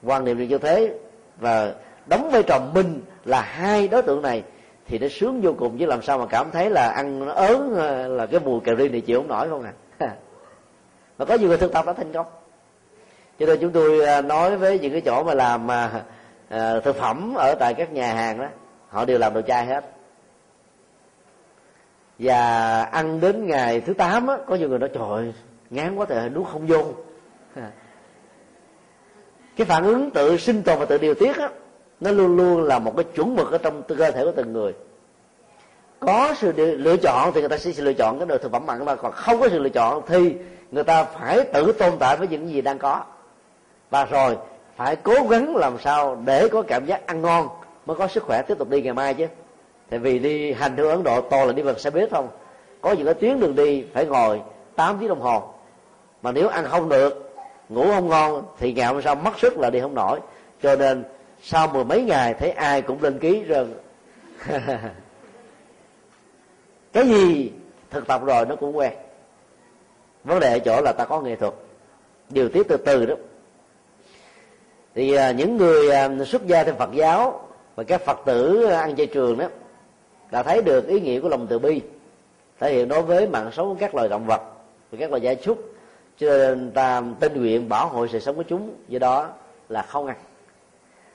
[0.03, 0.95] Quan niệm như thế
[1.41, 1.75] và
[2.07, 4.43] đóng vai trò mình là hai đối tượng này
[4.87, 7.75] thì nó sướng vô cùng, chứ làm sao mà cảm thấy là ăn nó ớn
[7.77, 9.73] ờ, là cái mùi cà ri này chịu không nổi không à?
[11.23, 12.27] Và có nhiều người thực tập đã thành công.
[13.39, 16.03] Cho nên chúng tôi à, nói với những cái chỗ mà làm mà
[16.85, 18.47] thực phẩm ở tại các nhà hàng đó
[18.89, 19.85] họ đều làm đồ chai hết.
[22.19, 25.33] Và ăn đến ngày thứ tám á, có nhiều người nói trời
[25.71, 26.85] ngán quá trời nuốt không vô.
[29.57, 31.49] Cái phản ứng tự sinh tồn và tự điều tiết á,
[32.01, 34.75] nó luôn luôn là một cái chuẩn mực ở trong cơ thể của từng người
[36.07, 38.85] có sự lựa chọn thì người ta sẽ lựa chọn cái đồ thực phẩm mặn
[38.85, 40.35] mà còn không có sự lựa chọn thì
[40.71, 43.03] người ta phải tự tồn tại với những gì đang có.
[43.91, 44.37] Và rồi,
[44.77, 47.49] phải cố gắng làm sao để có cảm giác ăn ngon
[47.87, 49.27] mới có sức khỏe tiếp tục đi ngày mai chứ.
[49.91, 52.29] Tại vì đi hành hương ấn độ, toàn là đi bằng xe buýt không.
[52.81, 54.41] Có những cái tuyến đường đi phải ngồi
[54.77, 55.43] 8 tiếng đồng hồ.
[56.23, 57.35] Mà nếu ăn không được,
[57.69, 60.21] ngủ không ngon thì ngày hôm sau mất sức là đi không nổi.
[60.63, 61.05] Cho nên
[61.43, 63.67] sau mười mấy ngày thấy ai cũng lên ký rồi.
[66.93, 67.53] cái gì?
[67.91, 68.93] Thực tập rồi nó cũng quen.
[70.25, 71.55] Vấn đề ở chỗ là ta có nghệ thuật.
[72.29, 73.15] Điều tiết từ từ đó.
[74.95, 78.97] Thì à, những người à, xuất gia theo phật giáo và các phật tử ăn
[78.97, 79.47] chay trường đó
[80.31, 81.81] đã thấy được ý nghĩa của lòng từ bi
[82.61, 84.43] thể hiện đối với mạng sống của các loài động vật
[84.91, 85.59] và các loài gia súc.
[86.19, 89.29] Cho nên ta tình nguyện bảo hộ sự sống của chúng do đó
[89.69, 90.17] là không ăn.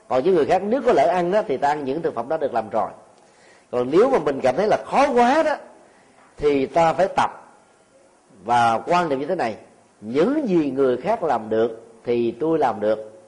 [0.08, 2.30] Còn những người khác nếu có lỡ ăn đó thì ta ăn những thực phẩm
[2.30, 2.90] đó được làm rồi
[3.72, 5.56] còn nếu mà mình cảm thấy là khó quá đó,
[6.38, 7.32] thì ta phải tập.
[8.44, 9.56] Và quan niệm như thế này,
[10.02, 13.22] những gì người khác làm được thì tôi làm được.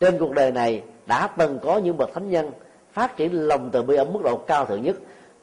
[0.00, 2.50] Trên cuộc đời này đã từng có những bậc thánh nhân
[2.92, 4.96] phát triển lòng từ bi ở mức độ cao thượng nhất.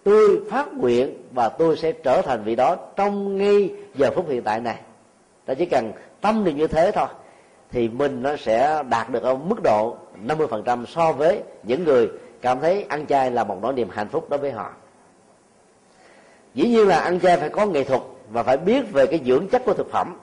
[0.04, 4.44] Tôi phát nguyện và tôi sẽ trở thành vị đó trong ngay giờ phút hiện
[4.44, 4.80] tại này.
[5.46, 7.08] Ta chỉ cần tâm niệm như thế thôi,
[7.72, 9.98] thì mình nó sẽ đạt được ở mức độ
[10.28, 12.10] 50% so với những người
[12.42, 14.72] cảm thấy ăn chay là một nỗi niềm hạnh phúc đối với họ.
[16.54, 19.48] Dĩ nhiên là ăn chay phải có nghệ thuật và phải biết về cái dưỡng
[19.48, 20.18] chất của thực phẩm.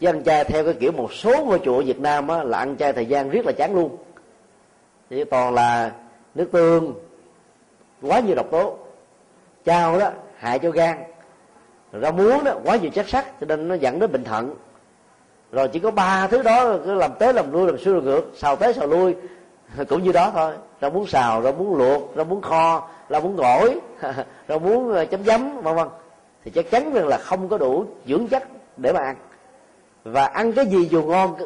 [0.00, 2.76] Chứ ăn chay theo cái kiểu một số ngôi chùa Việt Nam á, là ăn
[2.76, 3.96] chay thời gian rất là chán luôn.
[5.10, 5.92] Chỉ toàn là
[6.34, 6.94] nước tương
[8.02, 8.78] quá nhiều độc tố.
[9.64, 10.96] Chao đó hại cho gan.
[12.02, 14.54] Rau muống đó quá nhiều chất sắt cho nên nó dẫn đến bệnh thận.
[15.52, 18.22] Rồi chỉ có ba thứ đó cứ làm tới làm lui làm xuôi làm ngược
[18.36, 19.14] xào tới xào lui
[19.88, 20.54] cũng như đó thôi.
[20.80, 23.80] Rau muốn xào, rau muốn luộc, rau muốn kho, rau muốn gỏi,
[24.48, 25.88] rau muốn ờ, chấm giấm, vân vân.
[26.44, 28.42] Thì chắc chắn rằng là không có đủ dưỡng chất
[28.76, 29.16] để mà ăn.
[30.04, 31.36] Và ăn cái gì dù ngon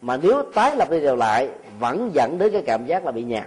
[0.00, 1.48] mà nếu tái lập đi đều lại,
[1.78, 3.46] vẫn dẫn đến cái cảm giác là bị nhạt.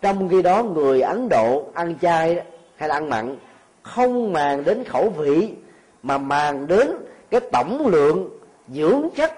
[0.00, 2.42] Trong khi đó, người ấn độ ăn chay
[2.76, 3.36] hay là ăn mặn,
[3.82, 5.54] không màng đến khẩu vị,
[6.02, 6.90] mà màng đến
[7.30, 8.28] cái tổng lượng
[8.68, 9.32] dưỡng chất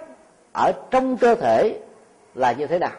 [0.53, 1.79] ở trong cơ thể
[2.35, 2.93] là như thế nào?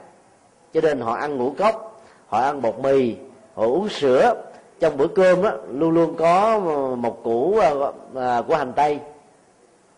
[0.76, 3.16] Cho nên họ ăn ngũ cốc họ ăn bột mì
[3.54, 4.44] họ uống sữa.
[4.80, 6.60] Trong bữa cơm đó luôn luôn có
[6.98, 7.72] một củ à,
[8.16, 9.00] à, của hành tây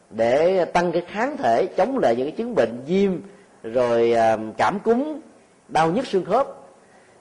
[0.10, 3.12] để tăng cái kháng thể chống lại những cái chứng bệnh viêm
[3.64, 5.20] rồi à, cảm cúm
[5.68, 6.48] đau nhức xương khớp.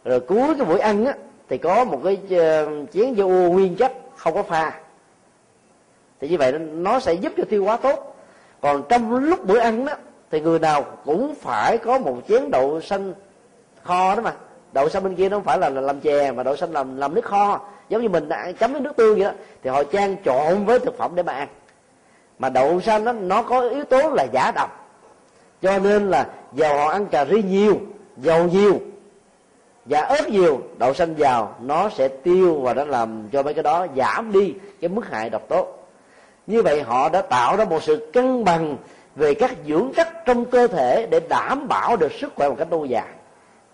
[0.04, 1.14] Rồi cuối cái buổi ăn á
[1.48, 4.80] thì có một cái à, chén dâu nguyên chất không có pha.
[6.20, 8.16] Thì như vậy nó sẽ giúp cho tiêu hóa tốt.
[8.60, 9.92] Còn trong lúc bữa ăn đó
[10.30, 13.14] thì người nào cũng phải có một chén đậu xanh
[13.86, 14.32] kho đó mà.
[14.72, 16.96] Đậu xanh bên kia nó không phải là, là làm chè mà đậu xanh làm
[16.96, 17.60] làm nước kho.
[17.88, 19.30] Giống như mình ăn chấm với nước tương vậy đó
[19.62, 21.48] thì họ trang trộn với thực phẩm để mà ăn.
[22.38, 24.88] Mà đậu xanh nó nó có yếu tố là giả độc.
[25.62, 27.76] Cho nên là dầu họ ăn cà ri nhiều
[28.16, 28.80] dầu nhiều
[29.84, 33.62] và ớt nhiều đậu xanh vào nó sẽ tiêu và nó làm cho mấy cái
[33.62, 35.66] đó giảm đi cái mức hại độc tố.
[36.46, 38.76] Như vậy họ đã tạo ra một sự cân bằng
[39.16, 42.68] về các dưỡng chất trong cơ thể để đảm bảo được sức khỏe một cách
[42.70, 43.08] lâu dài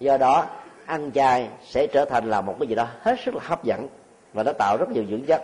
[0.03, 0.45] do đó,
[0.87, 3.89] ăn chay sẽ trở thành là một cái gì đó hết sức là hấp dẫn
[4.33, 5.43] và nó tạo rất nhiều dưỡng chất.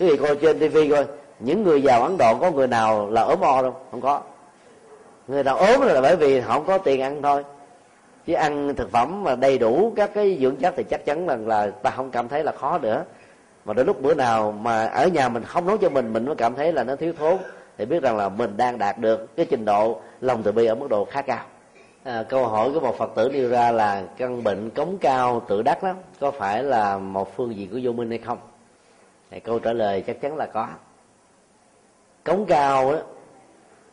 [0.00, 1.06] Quý vị coi trên tivi coi,
[1.40, 3.76] những người giàu ấn độ có người nào là ốm o đâu?
[3.90, 4.20] Không có.
[5.28, 7.44] Người nào ốm là bởi vì họ không có tiền ăn thôi.
[8.26, 11.48] Chứ ăn thực phẩm mà đầy đủ các cái dưỡng chất thì chắc chắn rằng
[11.48, 13.04] là ta không cảm thấy là khó nữa.
[13.64, 16.34] Mà đến lúc bữa nào mà ở nhà mình không nấu cho mình mình mới
[16.34, 17.36] cảm thấy là nó thiếu thốn.
[17.78, 20.74] Thì biết rằng là mình đang đạt được cái trình độ lòng từ bi ở
[20.74, 21.44] mức độ khá cao
[22.04, 25.62] à, câu hỏi của một phật tử đưa ra là căn bệnh cống cao tự
[25.62, 28.38] đắc đó có phải là một phương diện của vô minh hay không?
[29.30, 30.68] Thì câu trả lời chắc chắn là có.
[32.24, 32.98] Cống cao đó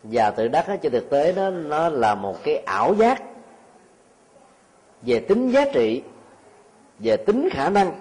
[0.04, 3.24] và tự đắc đó, trên thực tế đó nó là một cái ảo giác
[5.02, 6.04] về tính giá trị
[7.00, 7.92] về tính khả năng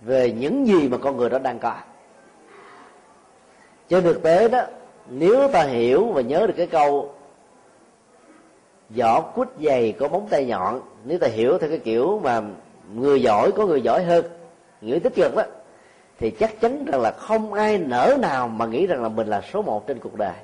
[0.00, 1.74] về những gì mà con người đó đang có.
[3.88, 4.60] Trên thực tế đó
[5.08, 7.14] nếu ta hiểu và nhớ được cái câu
[8.90, 10.80] vỏ quýt dày có móng tay nhọn.
[11.04, 12.42] Nếu ta hiểu theo cái kiểu mà
[12.94, 14.24] người giỏi có người giỏi hơn
[14.80, 15.42] nghĩa tích cực đó,
[16.18, 19.40] thì chắc chắn rằng là không ai nỡ nào mà nghĩ rằng là mình là
[19.52, 20.34] số một trên cuộc đời.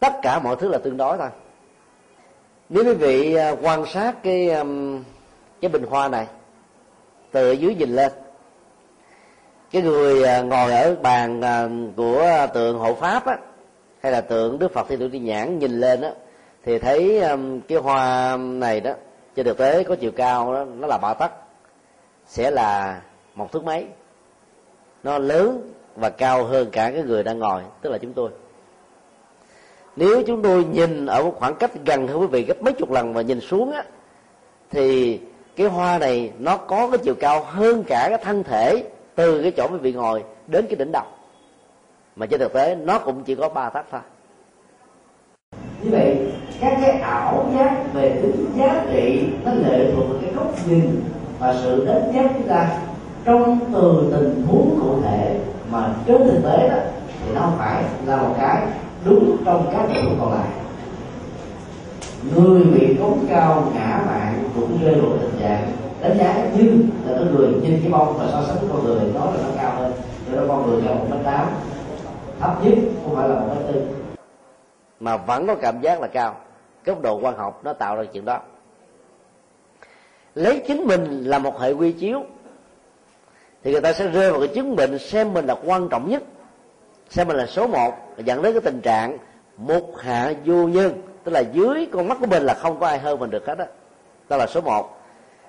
[0.00, 1.28] Tất cả mọi thứ là tương đối thôi.
[2.68, 4.50] Nếu quý vị à, quan sát cái
[5.60, 6.26] cái bình hoa này,
[7.32, 8.12] từ dưới nhìn lên,
[9.70, 13.38] cái người à, ngồi ở bàn à, của tượng hộ pháp á,
[14.00, 16.10] hay là tượng đức phật thiên tử đi nhãn nhìn lên á
[16.66, 18.92] thì thấy um, cái hoa này đó
[19.34, 21.32] trên thực tế có chiều cao đó, nó là ba tấc
[22.26, 23.00] sẽ là
[23.34, 23.86] một thước mấy.
[25.02, 28.30] Nó lớn và cao hơn cả cái người đang ngồi tức là chúng tôi.
[29.96, 32.90] Nếu chúng tôi nhìn ở một khoảng cách gần hơn quý vị gấp mấy chục
[32.90, 33.84] lần và nhìn xuống á
[34.70, 35.20] thì
[35.56, 39.52] cái hoa này nó có cái chiều cao hơn cả cái thân thể từ cái
[39.56, 41.04] chỗ quý vị ngồi đến cái đỉnh đầu.
[42.16, 44.00] Mà trên thực tế nó cũng chỉ có ba tấc thôi
[45.82, 46.16] như vậy,
[46.60, 51.02] các cái ảo giác về tính giá trị nó lệ thuộc vào cái góc nhìn
[51.38, 52.78] và sự đánh giá chúng ta.
[53.24, 55.38] Trong từ tình huống cụ thể
[55.70, 56.76] mà trên thực tế đó,
[57.08, 58.62] thì nó không phải là một cái
[59.04, 60.48] đúng trong các trường hợp còn lại.
[62.34, 67.18] Người bị cống cao ngã mạng cũng rơi vào tình trạng đánh giá như là
[67.18, 69.72] cái người nhìn cái bông và so sánh với con người, nói là nó cao
[69.78, 69.92] hơn.
[70.26, 71.46] Cho nên con người cao một mét tám
[72.40, 73.80] thấp nhất không phải là một mét tư
[75.00, 76.36] mà vẫn có cảm giác là cao.
[76.84, 78.40] Cấp độ quan học nó tạo ra chuyện đó.
[80.34, 82.24] Lấy chính mình là một hệ quy chiếu,
[83.62, 86.22] thì người ta sẽ rơi vào cái chứng bệnh xem mình là quan trọng nhất,
[87.08, 89.18] xem mình là số một dẫn đến cái tình trạng
[89.56, 91.02] một hạ vô nhân.
[91.24, 93.58] Tức là dưới con mắt của mình là không có ai hơn mình được hết
[93.58, 93.66] á.
[94.28, 95.02] Đó là số một.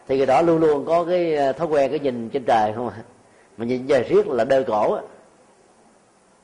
[0.07, 2.89] Thì người đó luôn luôn có cái ờ, thói quen, cái nhìn trên trời không
[2.89, 2.97] à.
[3.57, 5.01] Mà nhìn về riết là đơ cổ á.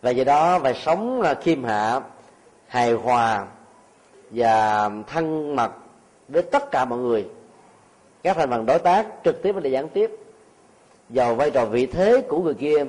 [0.02, 2.02] Và do đó phải sống ờ, khiêm hạ
[2.74, 3.46] hài hòa
[4.32, 5.72] và thân mật
[6.28, 7.26] với tất cả mọi người.
[8.24, 10.12] Các thành phần đối tác trực tiếp và gián tiếp.
[11.10, 12.86] Vào vai trò vị thế của người kia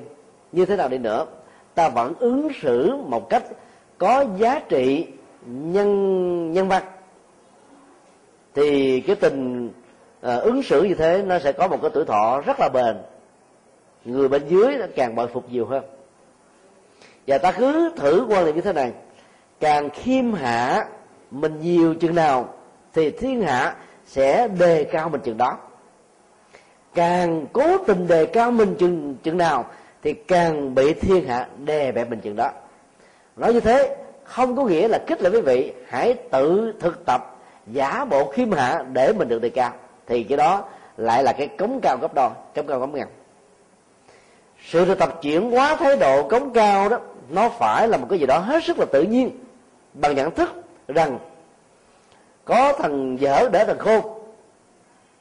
[0.53, 1.26] như thế nào đi nữa
[1.74, 3.45] ta vẫn ứng xử một cách
[3.99, 5.07] có giá trị
[5.47, 6.82] nhân nhân văn.
[8.55, 9.70] Thì cái tình
[10.20, 12.97] à, ứng xử như thế nó sẽ có một cái tuổi thọ rất là bền.
[14.05, 15.85] Người bên dưới nó càng bội phục nhiều hơn.
[17.26, 18.93] Và ta cứ thử quan niệm như thế này
[19.61, 20.86] càng khiêm hạ
[21.30, 22.48] mình nhiều chừng nào,
[22.94, 23.74] thì thiên hạ
[24.07, 25.59] sẽ đề cao mình chừng đó.
[26.94, 29.64] Càng cố tình đề cao mình chừng chừng nào,
[30.02, 32.50] thì càng bị thiên hạ đè bẹp mình chừng đó.
[33.36, 37.36] Nói như thế, không có nghĩa là kích lệ quý vị hãy tự thực tập,
[37.66, 39.72] giả bộ khiêm hạ để mình được đề cao.
[40.07, 40.64] Thì cái đó
[40.96, 43.09] lại là cái cống cao gấp đôi, cống cao gấp ngàn.
[44.66, 46.98] Sự thực tập chuyển hóa thái độ cống cao đó,
[47.28, 49.30] nó phải là một cái gì đó hết sức là tự nhiên
[49.95, 50.49] bằng nhận thức
[50.88, 51.18] rằng
[52.45, 54.01] có thằng dở để thằng khôn.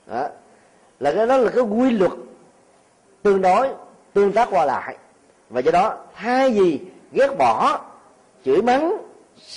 [0.07, 0.27] Đó.
[0.99, 2.11] là cái đó là cái quy luật
[3.23, 3.69] tương đối,
[4.13, 4.97] tương tác qua lại.
[5.49, 6.79] Và do đó, thay vì
[7.11, 7.81] ghét bỏ,
[8.45, 8.97] chửi mắng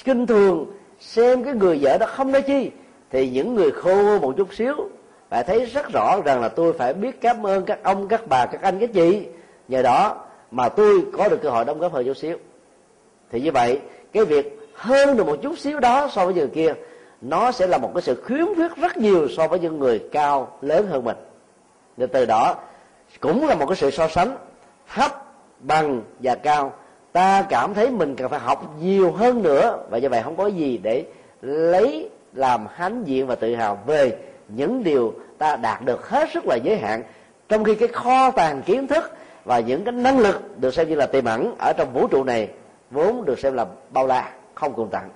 [0.04, 0.66] kinh thường,
[1.00, 2.70] xem cái người vợ đó không nói chi,
[3.10, 4.88] thì những người khô một chút xíu
[5.28, 8.46] phải thấy rất rõ rằng là tôi phải biết cảm ơn các ông, các bà,
[8.46, 9.26] các anh, các chị.
[9.68, 12.36] Nhờ đó mà tôi có được cơ hội đóng góp hơn chút xíu.
[13.30, 13.80] Thì như vậy,
[14.12, 16.74] cái việc hơn được một chút xíu đó so với người kia,
[17.20, 20.58] nó sẽ là một cái sự khiếm khuyết rất nhiều so với những người cao
[20.62, 21.16] lớn hơn mình.
[21.96, 22.54] Nên từ đó,
[23.20, 24.36] cũng là một cái sự so sánh
[24.94, 25.24] thấp,
[25.60, 26.72] bằng và cao.
[27.12, 30.46] Ta cảm thấy mình cần phải học nhiều hơn nữa, và như vậy không có
[30.46, 31.04] gì để
[31.42, 34.16] lấy làm hãnh diện và tự hào về
[34.48, 37.02] những điều ta đạt được hết sức là giới hạn
[37.48, 39.12] trong khi cái kho tàng kiến thức
[39.44, 42.24] và những cái năng lực được xem như là tiềm ẩn ở trong vũ trụ
[42.24, 42.48] này
[42.90, 45.10] vốn được xem là bao la không cùng tặng.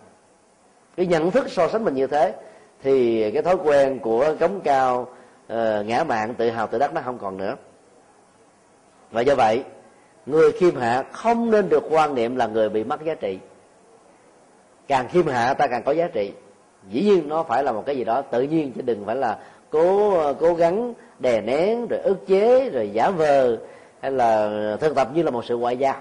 [0.96, 2.34] Cái nhận thức so sánh mình như thế
[2.82, 5.00] thì cái thói quen của cống cao
[5.52, 7.56] uh, ngã mạng tự hào tự đắc nó không còn nữa.
[9.10, 9.64] Và do vậy
[10.26, 13.38] người khiêm hạ không nên được quan niệm là người bị mất giá trị.
[14.88, 16.32] Càng khiêm hạ ta càng có giá trị.
[16.88, 19.38] Dĩ nhiên nó phải là một cái gì đó tự nhiên chứ đừng phải là
[19.70, 23.56] cố cố gắng đè nén rồi ức chế rồi giả vờ
[24.00, 25.96] hay là thực tập như là một sự ngoại giao.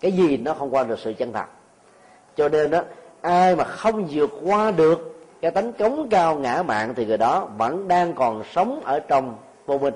[0.00, 1.44] Cái gì nó không qua được sự chân thật
[2.36, 2.80] cho nên đó,
[3.20, 7.48] ai mà không vượt qua được cái tánh cống cao ngã mạng thì người đó
[7.56, 9.94] vẫn đang còn sống ở trong vô minh.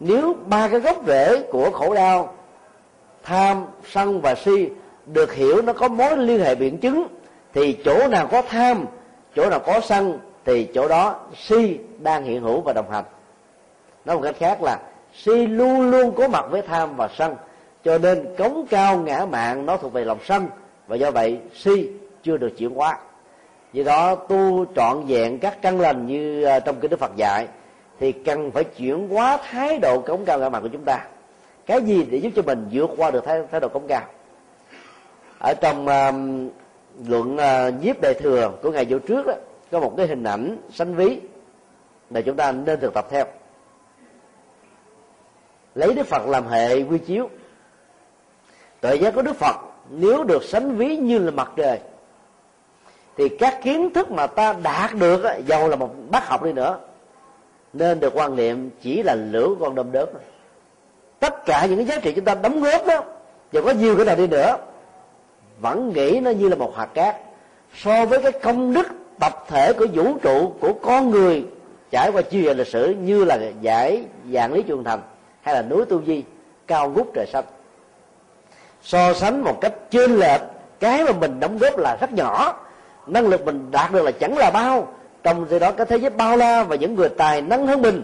[0.00, 2.34] Nếu ba cái gốc rễ của khổ đau,
[3.22, 4.68] tham, sân và si
[5.06, 7.06] được hiểu nó có mối liên hệ biện chứng,
[7.54, 8.84] thì chỗ nào có tham,
[9.36, 13.04] chỗ nào có sân, thì chỗ đó si đang hiện hữu và đồng hành.
[14.04, 14.78] Nói một cách khác là,
[15.14, 17.36] si luôn luôn có mặt với tham và sân.
[17.84, 20.48] Cho nên cống cao ngã mạng nó thuộc về lòng sân
[20.86, 21.88] và do vậy si
[22.22, 22.98] chưa được chuyển hóa.
[23.72, 27.48] Do đó tu trọn vẹn các căn lành như ờ, trong kinh đức phật dạy
[28.00, 31.06] thì cần phải chuyển hóa thái độ cống cao ngã mạng của chúng ta.
[31.66, 34.02] Cái gì để giúp cho mình vượt qua được thái, thái độ cống cao?
[35.38, 36.14] Ở trong uh,
[37.08, 39.34] luận uh, nhiếp đề thừa của ngày vô trước đó,
[39.70, 41.20] có một cái hình ảnh sanh ví
[42.10, 43.24] mà chúng ta nên thực tập theo.
[45.74, 47.30] Lấy đức phật làm hệ quy chiếu.
[48.80, 49.56] Tuệ giác của đức phật
[49.98, 51.78] nếu được sánh ví như là mặt trời,
[53.16, 56.78] thì các kiến thức mà ta đạt được dầu là một bác học đi nữa.
[57.72, 60.10] Nên được quan niệm chỉ là lửa con đom đớp
[61.20, 63.04] tất cả những cái giá trị chúng ta đóng góp đó
[63.52, 64.56] dù có nhiều cái nào đi nữa,
[65.60, 67.16] vẫn nghĩ nó như là một hạt cát.
[67.76, 68.86] So với cái công đức
[69.18, 71.44] tập thể của vũ trụ của con người
[71.90, 75.00] trải qua chiều dài lịch sử, như là giải, dạng lý trường thành,
[75.40, 76.24] hay là núi tu di,
[76.66, 77.44] cao ngút trời xanh
[78.82, 80.40] so sánh một cách chênh lệch
[80.80, 82.58] cái mà mình đóng góp là rất nhỏ.
[83.06, 84.88] Năng lực mình đạt được là chẳng là bao.
[85.22, 88.02] Trong khi đó cái thế giới bao la và những người tài năng hơn mình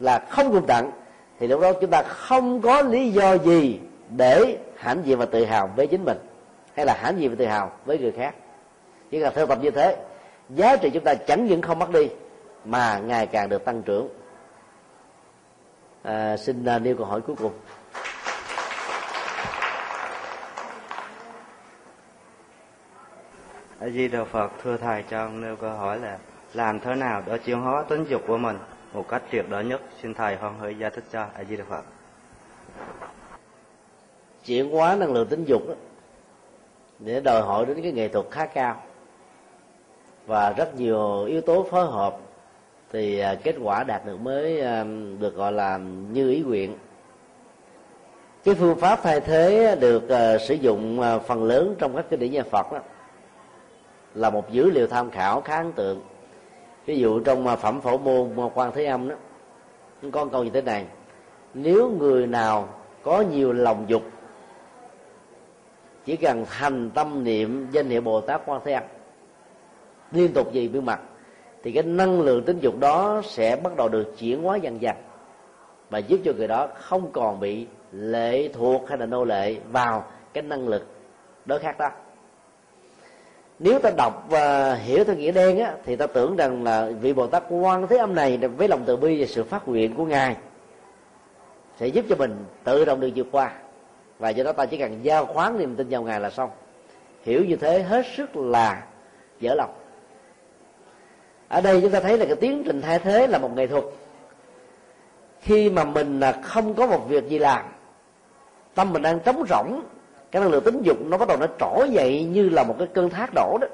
[0.00, 0.90] là không cùng tặng
[1.40, 3.80] thì lúc đó chúng ta không có lý do gì
[4.16, 6.18] để hãnh diện và tự hào với chính mình
[6.74, 8.34] hay là hãnh diện và tự hào với người khác.
[9.10, 9.96] Chỉ cần theo tập như thế
[10.50, 12.08] giá trị chúng ta chẳng những không mất đi
[12.64, 14.08] mà ngày càng được tăng trưởng.
[16.02, 17.52] À, xin à, nêu câu hỏi cuối cùng.
[23.82, 26.18] A Di Đà Phật thưa thầy cho ông nêu câu hỏi là
[26.54, 28.56] làm thế nào để chuyển hóa tính dục của mình
[28.92, 29.80] một cách triệt đối nhất?
[30.02, 31.82] Xin thầy hoan hỷ giải thích cho A Di Đà Phật.
[34.44, 35.74] Chuyển hóa năng lượng tính dục đó,
[36.98, 38.82] để đòi hỏi đến cái nghệ thuật khá cao.
[40.26, 42.16] Và rất nhiều yếu tố phối hợp
[42.92, 44.84] thì à, kết quả đạt được mới à,
[45.18, 45.78] được gọi là
[46.12, 46.76] như ý nguyện.
[48.44, 52.32] Cái phương pháp thay thế được à, sử dụng phần lớn trong các kinh điển
[52.32, 52.78] nhà Phật đó,
[54.14, 56.00] là một dữ liệu tham khảo khá ấn tượng.
[56.86, 59.16] Ví dụ trong à, phẩm phổ môn quan thế âm đó
[60.12, 60.86] có câu như thế này,
[61.54, 62.68] nếu người nào
[63.02, 64.02] có nhiều lòng dục,
[66.04, 68.82] chỉ cần thành tâm niệm danh hiệu bồ tát quan thế âm,
[70.12, 71.00] liên tục gì biểu mặt,
[71.62, 74.96] thì cái năng lượng tính dục đó sẽ bắt đầu được chuyển hóa dần dần
[75.90, 80.04] và giúp cho người đó không còn bị lệ thuộc hay là nô lệ vào
[80.32, 80.86] cái năng lực
[81.44, 81.90] đối khác đó
[83.58, 87.12] nếu ta đọc và hiểu theo nghĩa đen á, thì ta tưởng rằng là vị
[87.12, 90.04] bồ tát quan thế âm này với lòng từ bi và sự phát nguyện của
[90.04, 90.36] ngài
[91.80, 93.52] sẽ giúp cho mình tự động được vượt qua.
[94.18, 96.50] Và do đó ta chỉ cần giao khoán niềm tin vào ngài là xong.
[97.24, 98.82] Hiểu như thế hết sức là
[99.40, 99.74] dở lòng.
[101.48, 103.84] Ở đây chúng ta thấy là cái tiến trình thay thế là một nghệ thuật.
[105.40, 107.64] Khi mà mình là không có một việc gì làm
[108.74, 109.82] tâm mình đang trống rỗng
[110.32, 112.88] cái năng lượng tính dục nó bắt đầu nó trỗi dậy như là một cái
[112.94, 113.66] cơn thác đổ đó.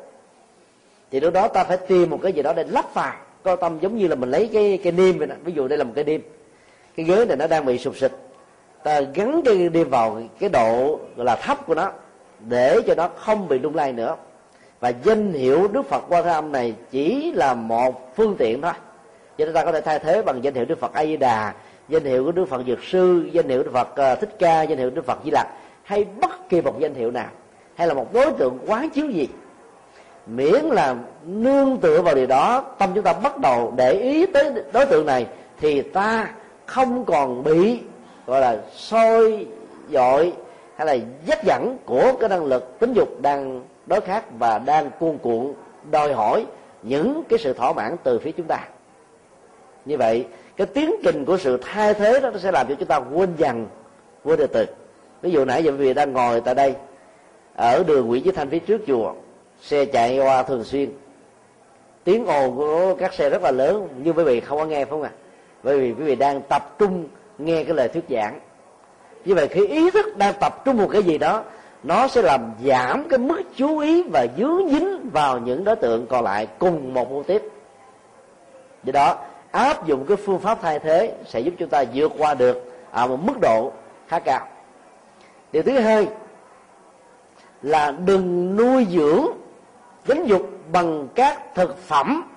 [1.11, 3.13] Thì lúc đó ta phải tìm một cái gì đó để lắp vào.
[3.43, 5.35] Có tâm giống như là mình lấy cái cái niêm vậy nè.
[5.45, 6.21] Ví dụ đây là một cái niêm
[6.97, 8.13] cái ghế này nó đang bị sụp xịt
[8.83, 11.93] ta gắn cái niêm vào cái độ gọi là thấp của nó
[12.49, 14.17] để cho nó không bị lung lay nữa.
[14.81, 18.73] Và danh hiệu đức phật quan thế âm này chỉ là một phương tiện thôi.
[19.39, 21.55] Cho nên ta có thể thay thế bằng danh hiệu đức phật a di đà,
[21.89, 24.79] danh hiệu của đức phật dược sư, danh hiệu đức phật ờ, thích ca, danh
[24.79, 25.47] hiệu đức phật di lặc
[25.89, 27.29] hay bất kỳ một danh hiệu nào,
[27.75, 29.29] hay là một đối tượng quán chiếu gì,
[30.27, 34.53] miễn là nương tựa vào điều đó, tâm chúng ta bắt đầu để ý tới
[34.73, 35.27] đối tượng này,
[35.61, 36.31] thì ta
[36.67, 37.81] không còn bị,
[38.27, 39.47] gọi là soi
[39.91, 40.33] dội
[40.77, 44.91] hay là dắt dẫn của cái năng lực tính dục đang đối khác và đang
[44.99, 45.53] cuồn cuộn,
[45.91, 46.47] đòi hỏi
[46.83, 48.59] những cái sự thỏa mãn từ phía chúng ta.
[49.85, 50.27] Như vậy,
[50.57, 53.35] cái tiến trình của sự thay thế đó, nó sẽ làm cho chúng ta quên
[53.37, 53.67] dần,
[54.25, 54.67] quên từ từ
[55.23, 56.75] ví dụ nãy giờ quý vị đang ngồi tại đây,
[57.57, 59.13] ở đường Nguyễn Chí Thanh phía trước chùa,
[59.61, 60.91] xe chạy qua thường xuyên.
[62.05, 64.91] Tiếng ồn của các xe rất là lớn, nhưng quý vị không có nghe phải
[64.91, 65.11] không ạ?
[65.15, 65.19] À?
[65.63, 67.05] bởi vì quý vị đang tập trung
[67.39, 68.41] nghe cái lời thuyết giảng.
[69.25, 71.45] Như vậy khi ý thức đang tập trung một cái gì đó,
[71.83, 76.07] nó sẽ làm giảm cái mức chú ý và dướng dính vào những đối tượng
[76.07, 77.43] còn lại cùng một mô tiếp
[78.85, 79.17] do đó,
[79.51, 83.07] áp dụng cái phương pháp thay thế sẽ giúp chúng ta vượt qua được ở
[83.07, 83.73] một mức độ
[84.09, 84.47] khá cao
[85.53, 86.09] điều thứ hai
[87.63, 89.27] là đừng nuôi dưỡng
[90.07, 92.31] tính dục bằng các thực phẩm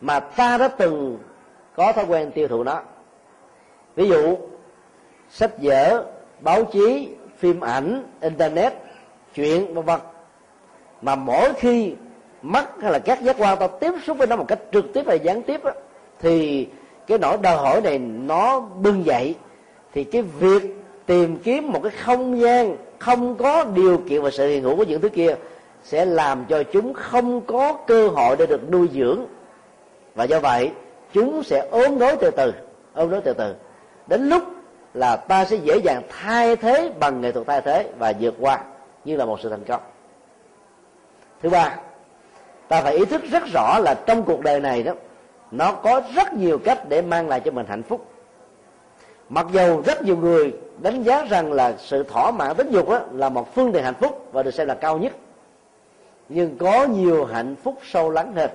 [0.00, 1.18] mà ta đã từng
[1.76, 2.80] có thói quen tiêu thụ nó.
[3.96, 4.36] Ví dụ
[5.30, 6.04] sách vở
[6.40, 8.72] báo chí phim ảnh internet
[9.34, 10.00] chuyện vân vân.
[11.02, 11.94] Mà mỗi khi
[12.42, 15.02] mắt hay là các giác quan ta tiếp xúc với nó một cách trực tiếp
[15.06, 15.70] hay gián tiếp đó,
[16.20, 16.68] thì
[17.06, 19.34] cái nỗi đòi hỏi này nó bưng dậy
[19.92, 24.48] thì cái việc tìm kiếm một cái không gian, không có điều kiện và sự
[24.48, 25.34] hiện hữu của những thứ kia
[25.84, 29.26] sẽ làm cho chúng không có cơ hội để được nuôi dưỡng.
[30.14, 30.70] Và do vậy,
[31.12, 32.52] chúng sẽ ốm đói từ từ,
[32.94, 33.54] ốm đói từ từ.
[34.06, 34.42] Đến lúc
[34.94, 38.60] là ta sẽ dễ dàng thay thế bằng nghệ thuật thay thế và vượt qua
[39.04, 39.80] như là một sự thành công.
[41.42, 41.76] Thứ ba,
[42.68, 44.92] ta phải ý thức rất rõ là trong cuộc đời này đó,
[45.50, 48.06] nó có rất nhiều cách để mang lại cho mình hạnh phúc
[49.28, 50.52] mặc dù rất nhiều người
[50.82, 53.94] đánh giá rằng là sự thỏa mãn tính dục đó là một phương tiện hạnh
[54.00, 55.12] phúc và được xem là cao nhất.
[56.28, 58.50] Nhưng có nhiều hạnh phúc sâu lắng hơn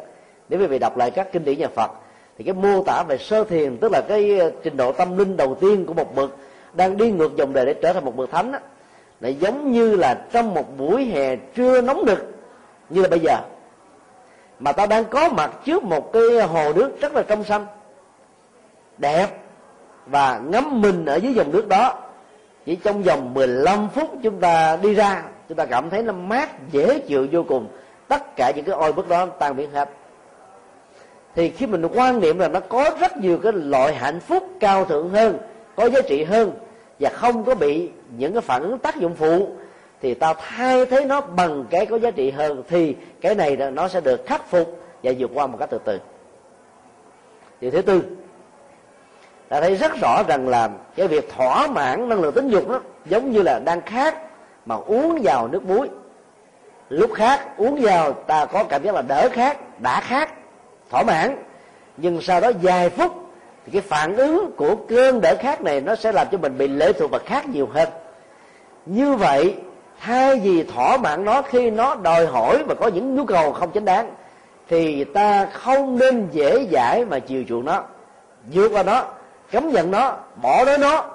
[0.49, 1.91] nếu quý vị đọc lại các kinh điển nhà Phật
[2.38, 5.38] thì cái mô tả về sơ thiền tức là cái ờ, trình độ tâm linh
[5.38, 6.36] đầu tiên của một bậc
[6.74, 8.59] đang đi ngược dòng đời để trở thành một bậc thánh đó,
[9.20, 12.20] lại giống như là trong một buổi hè trưa nóng nực
[12.89, 13.38] như là bây giờ.
[14.59, 17.65] Mà ta đang có mặt trước một cái hồ nước rất là trong xanh
[18.97, 19.28] đẹp
[20.12, 21.95] và ngắm mình ở dưới dòng nước đó.
[22.66, 26.72] Chỉ trong vòng 15 phút chúng ta đi ra, chúng ta cảm thấy nó mát,
[26.72, 27.68] dễ chịu vô cùng.
[28.07, 29.89] Tất cả những cái oi bức đó tan biến hết.
[31.36, 34.86] Thì khi mình quan niệm là nó có rất nhiều cái loại hạnh phúc cao
[34.86, 35.38] thượng hơn,
[35.76, 36.51] có giá trị hơn,
[36.99, 39.47] và không có bị những cái phản ứng tác dụng phụ,
[40.01, 43.88] thì ta thay thế nó bằng cái có giá trị hơn, thì cái này nó
[43.88, 45.99] sẽ được khắc phục và vượt qua một cách từ từ.
[47.62, 48.01] Điều thứ tư
[49.50, 52.80] ta thấy rất rõ rằng là cái việc thỏa mãn năng lượng tính dục đó,
[53.06, 54.16] giống như là đang khát
[54.66, 55.89] mà uống vào nước muối.
[56.89, 60.30] Lúc khác uống vào, ta có cảm giác là đỡ khát, đã khát,
[60.89, 61.43] thỏa mãn.
[61.97, 63.12] Nhưng sau đó vài phút,
[63.66, 66.68] thì cái phản ứng của cơn đỡ khát này nó sẽ làm cho mình bị
[66.68, 67.89] lệ thuộc và khát nhiều hơn.
[68.86, 69.56] Như vậy,
[70.00, 73.72] thay vì thỏa mãn nó, khi nó đòi hỏi và có những nhu cầu không
[73.72, 74.12] chính đáng,
[74.68, 77.84] thì ta không nên dễ dãi mà chiều chuộng nó.
[78.52, 79.06] Vượt qua nó
[79.52, 81.06] cấm nhận nó bỏ đói nó.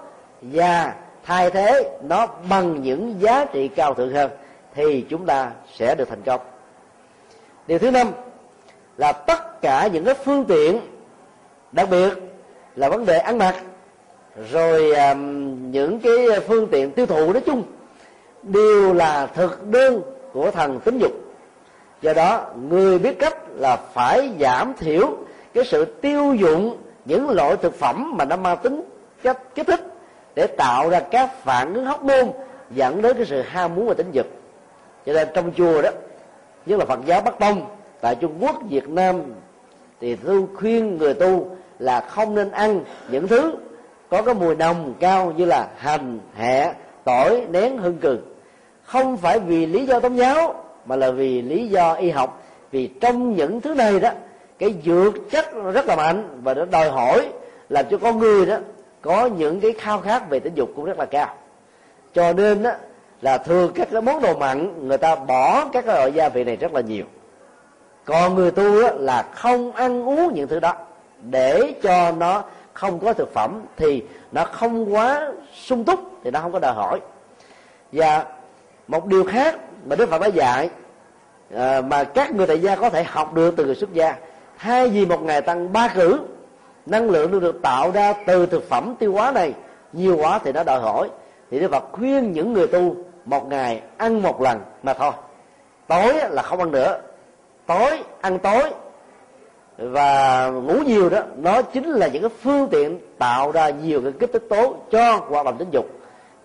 [0.43, 4.31] Và thay thế nó bằng những giá trị cao thượng hơn
[4.75, 6.41] thì chúng ta sẽ được thành công.
[7.67, 8.11] Điều thứ năm
[8.97, 10.81] là tất cả những cái phương tiện
[11.73, 12.11] đặc biệt
[12.77, 13.55] là vấn đề ăn mặc
[14.51, 17.63] rồi um, những cái phương tiện tiêu thụ nói chung
[18.43, 21.13] đều là thực đơn của thần tính dục.
[22.03, 25.17] Do đó người biết cách là phải giảm thiểu
[25.55, 28.83] cái sự tiêu dụng những loại thực phẩm mà nó mang tính
[29.23, 29.81] chất kích thích
[30.35, 32.33] để tạo ra các phản ứng hóc môn
[32.71, 34.27] dẫn đến cái sự ham muốn và tính dục
[35.07, 35.91] cho nên trong chùa đó
[36.67, 37.67] như là phật giáo bắc tông,
[38.01, 39.23] tại trung quốc, việt nam,
[40.01, 41.49] thì tôi khuyên người tu
[41.79, 42.81] là không nên ăn
[43.11, 43.55] những thứ
[44.11, 46.73] có cái mùi nồng cao như là hành, hẹ,
[47.05, 48.19] tỏi, nén, hương cừ.
[48.85, 52.43] Không phải vì lý do tôn giáo, mà là vì lý do y học.
[52.71, 54.11] Vì trong những thứ này đó
[54.59, 57.29] cái dược chất rất là mạnh và nó đòi hỏi
[57.69, 58.57] làm cho con người đó
[59.03, 61.35] có những cái khao khát về tình dục cũng rất là cao.
[62.15, 62.71] Cho nên đó
[63.21, 66.45] là thường các cái món đồ mặn người ta bỏ các cái loại gia vị
[66.45, 67.05] này rất là nhiều.
[68.05, 70.75] Còn người tu đó là không ăn uống những thứ đó
[71.23, 74.03] để cho nó không có thực phẩm thì
[74.33, 77.01] nó không quá sung túc thì nó không có đòi hỏi.
[77.93, 78.25] Và
[78.89, 80.71] một điều khác mà đức phật đã dạy
[81.57, 84.17] à, mà các người tại gia có thể học được từ người xuất gia
[84.65, 86.21] hai vì một ngày tăng ba cử,
[86.87, 89.53] năng lượng được tạo ra từ thực phẩm tiêu hóa này,
[89.93, 91.09] nhiều quá thì nó đòi hỏi.
[91.51, 95.13] Thì đức phật khuyên những người tu một ngày ăn một lần mà thôi.
[95.87, 97.01] Tối là không ăn nữa.
[97.67, 98.63] Tối, ăn tối.
[99.79, 104.13] Và ngủ nhiều đó, nó chính là những cái phương tiện tạo ra nhiều cái
[104.21, 105.87] kích thích tố cho hoạt động tính dục.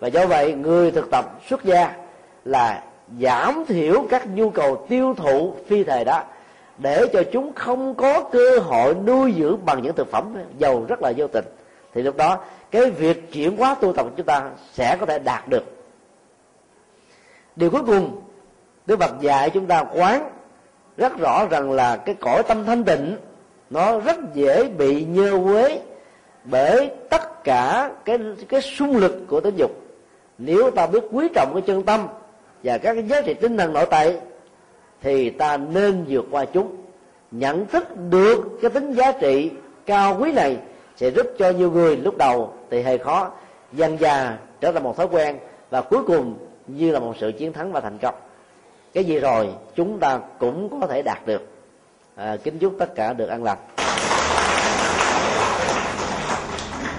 [0.00, 1.92] Và do vậy, người thực tập xuất gia
[2.44, 2.82] là
[3.20, 6.22] giảm thiểu các nhu cầu tiêu thụ phi thời đó
[6.82, 11.02] để cho chúng không có cơ hội nuôi dưỡng bằng những thực phẩm giàu rất
[11.02, 11.44] là vô tình.
[11.94, 12.38] Thì lúc đó,
[12.70, 15.64] cái việc chuyển hóa tu tập của chúng ta sẽ có thể đạt được.
[17.56, 18.20] Điều cuối cùng,
[18.86, 20.30] Đức Phật dạy chúng ta quán
[20.96, 23.16] rất rõ rằng là cái cõi tâm thanh tịnh,
[23.70, 25.80] nó rất dễ bị nhơ quế
[26.44, 29.70] bởi tất cả cái cái xung lực của tính dục.
[30.38, 32.06] Nếu ta biết quý trọng cái chân tâm
[32.62, 34.20] và các cái giá trị tinh thần nội tại
[35.02, 36.76] thì ta nên vượt qua chúng.
[37.30, 39.50] Nhận thức được cái tính giá trị
[39.86, 40.56] cao quý này
[40.96, 43.30] sẽ giúp cho nhiều người lúc đầu thì hơi khó
[43.72, 45.38] dần già trở thành một thói quen
[45.70, 48.14] và cuối cùng như là một sự chiến thắng và thành công.
[48.92, 51.42] Cái gì rồi chúng ta cũng có thể đạt được.
[52.16, 53.58] À, kính chúc tất cả được an lành.